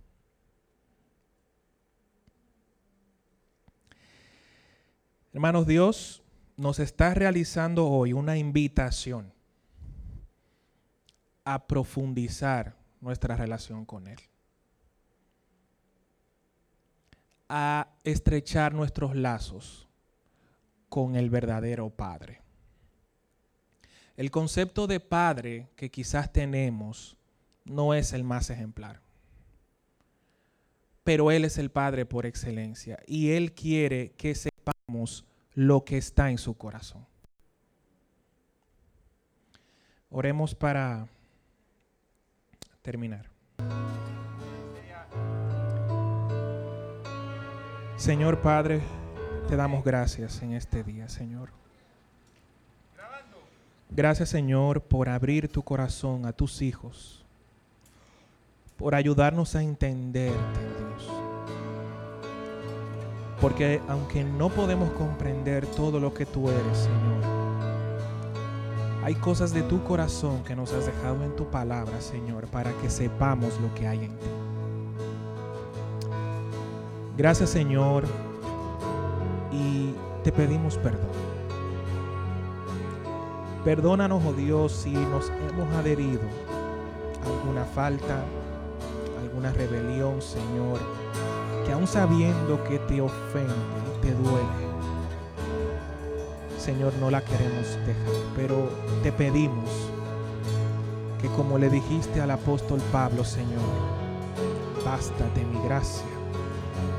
Hermanos, 5.38 5.68
Dios 5.68 6.20
nos 6.56 6.80
está 6.80 7.14
realizando 7.14 7.86
hoy 7.86 8.12
una 8.12 8.36
invitación 8.36 9.32
a 11.44 11.68
profundizar 11.68 12.74
nuestra 13.00 13.36
relación 13.36 13.84
con 13.84 14.08
Él. 14.08 14.18
A 17.48 17.86
estrechar 18.02 18.74
nuestros 18.74 19.14
lazos 19.14 19.86
con 20.88 21.14
el 21.14 21.30
verdadero 21.30 21.88
Padre. 21.88 22.42
El 24.16 24.32
concepto 24.32 24.88
de 24.88 24.98
Padre 24.98 25.68
que 25.76 25.88
quizás 25.88 26.32
tenemos 26.32 27.16
no 27.64 27.94
es 27.94 28.12
el 28.12 28.24
más 28.24 28.50
ejemplar. 28.50 29.00
Pero 31.04 31.30
Él 31.30 31.44
es 31.44 31.58
el 31.58 31.70
Padre 31.70 32.06
por 32.06 32.26
excelencia 32.26 32.98
y 33.06 33.30
Él 33.30 33.52
quiere 33.54 34.10
que 34.16 34.34
sepamos 34.34 35.27
lo 35.58 35.84
que 35.84 35.98
está 35.98 36.30
en 36.30 36.38
su 36.38 36.56
corazón. 36.56 37.04
Oremos 40.08 40.54
para 40.54 41.08
terminar. 42.80 43.28
Señor 47.96 48.40
Padre, 48.40 48.80
te 49.48 49.56
damos 49.56 49.82
gracias 49.82 50.40
en 50.42 50.52
este 50.52 50.84
día, 50.84 51.08
Señor. 51.08 51.50
Gracias, 53.90 54.28
Señor, 54.28 54.80
por 54.82 55.08
abrir 55.08 55.48
tu 55.48 55.64
corazón 55.64 56.24
a 56.24 56.32
tus 56.32 56.62
hijos, 56.62 57.24
por 58.76 58.94
ayudarnos 58.94 59.56
a 59.56 59.62
entenderte, 59.64 60.60
Dios. 60.78 61.17
Porque 63.40 63.80
aunque 63.88 64.24
no 64.24 64.48
podemos 64.48 64.90
comprender 64.90 65.66
todo 65.66 66.00
lo 66.00 66.12
que 66.12 66.26
tú 66.26 66.48
eres, 66.48 66.78
Señor, 66.78 67.38
hay 69.04 69.14
cosas 69.14 69.54
de 69.54 69.62
tu 69.62 69.82
corazón 69.84 70.42
que 70.44 70.56
nos 70.56 70.72
has 70.72 70.86
dejado 70.86 71.24
en 71.24 71.34
tu 71.36 71.46
palabra, 71.46 72.00
Señor, 72.00 72.46
para 72.48 72.72
que 72.72 72.90
sepamos 72.90 73.58
lo 73.60 73.72
que 73.74 73.86
hay 73.86 74.04
en 74.04 74.18
ti. 74.18 74.26
Gracias, 77.16 77.50
Señor, 77.50 78.04
y 79.50 79.94
te 80.22 80.32
pedimos 80.32 80.76
perdón. 80.76 81.08
Perdónanos, 83.64 84.22
oh 84.24 84.32
Dios, 84.32 84.72
si 84.72 84.90
nos 84.90 85.30
hemos 85.30 85.72
adherido 85.74 86.22
a 87.24 87.26
alguna 87.26 87.64
falta, 87.64 88.22
alguna 89.20 89.52
rebelión, 89.52 90.22
Señor, 90.22 90.78
aún 91.72 91.86
sabiendo 91.86 92.62
que 92.64 92.78
te 92.80 93.00
ofende, 93.00 93.54
te 94.00 94.12
duele, 94.12 94.68
Señor, 96.58 96.92
no 97.00 97.10
la 97.10 97.22
queremos 97.22 97.66
dejar, 97.86 98.14
pero 98.36 98.68
te 99.02 99.12
pedimos 99.12 99.70
que 101.20 101.28
como 101.28 101.58
le 101.58 101.68
dijiste 101.68 102.20
al 102.20 102.30
apóstol 102.30 102.80
Pablo, 102.92 103.24
Señor, 103.24 103.62
bástate 104.84 105.44
mi 105.44 105.60
gracia, 105.62 106.06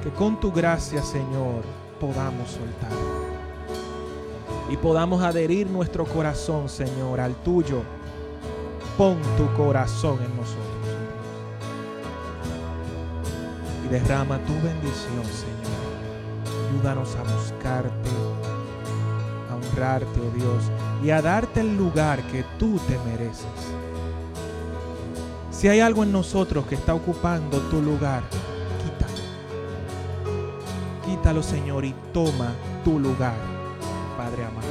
que 0.03 0.09
con 0.09 0.39
tu 0.39 0.51
gracia, 0.51 1.01
Señor, 1.03 1.63
podamos 1.99 2.49
soltar 2.49 3.29
y 4.69 4.77
podamos 4.77 5.23
adherir 5.23 5.69
nuestro 5.69 6.05
corazón, 6.05 6.69
Señor, 6.69 7.19
al 7.19 7.35
tuyo. 7.35 7.81
Pon 8.97 9.17
tu 9.37 9.51
corazón 9.55 10.19
en 10.21 10.35
nosotros, 10.35 10.68
derrama 13.89 14.37
tu 14.45 14.53
bendición, 14.53 15.25
Señor. 15.25 15.79
Ayúdanos 16.69 17.15
a 17.15 17.23
buscarte 17.23 18.09
oh 19.81 20.35
Dios, 20.35 20.63
y 21.03 21.09
a 21.09 21.21
darte 21.21 21.61
el 21.61 21.77
lugar 21.77 22.21
que 22.23 22.43
tú 22.57 22.79
te 22.87 22.97
mereces. 22.99 23.45
Si 25.51 25.67
hay 25.67 25.79
algo 25.79 26.03
en 26.03 26.11
nosotros 26.11 26.65
que 26.65 26.75
está 26.75 26.93
ocupando 26.93 27.59
tu 27.69 27.81
lugar, 27.81 28.23
quítalo. 28.83 29.23
Quítalo, 31.05 31.43
Señor, 31.43 31.85
y 31.85 31.93
toma 32.13 32.53
tu 32.83 32.99
lugar, 32.99 33.35
Padre 34.17 34.45
amado. 34.45 34.68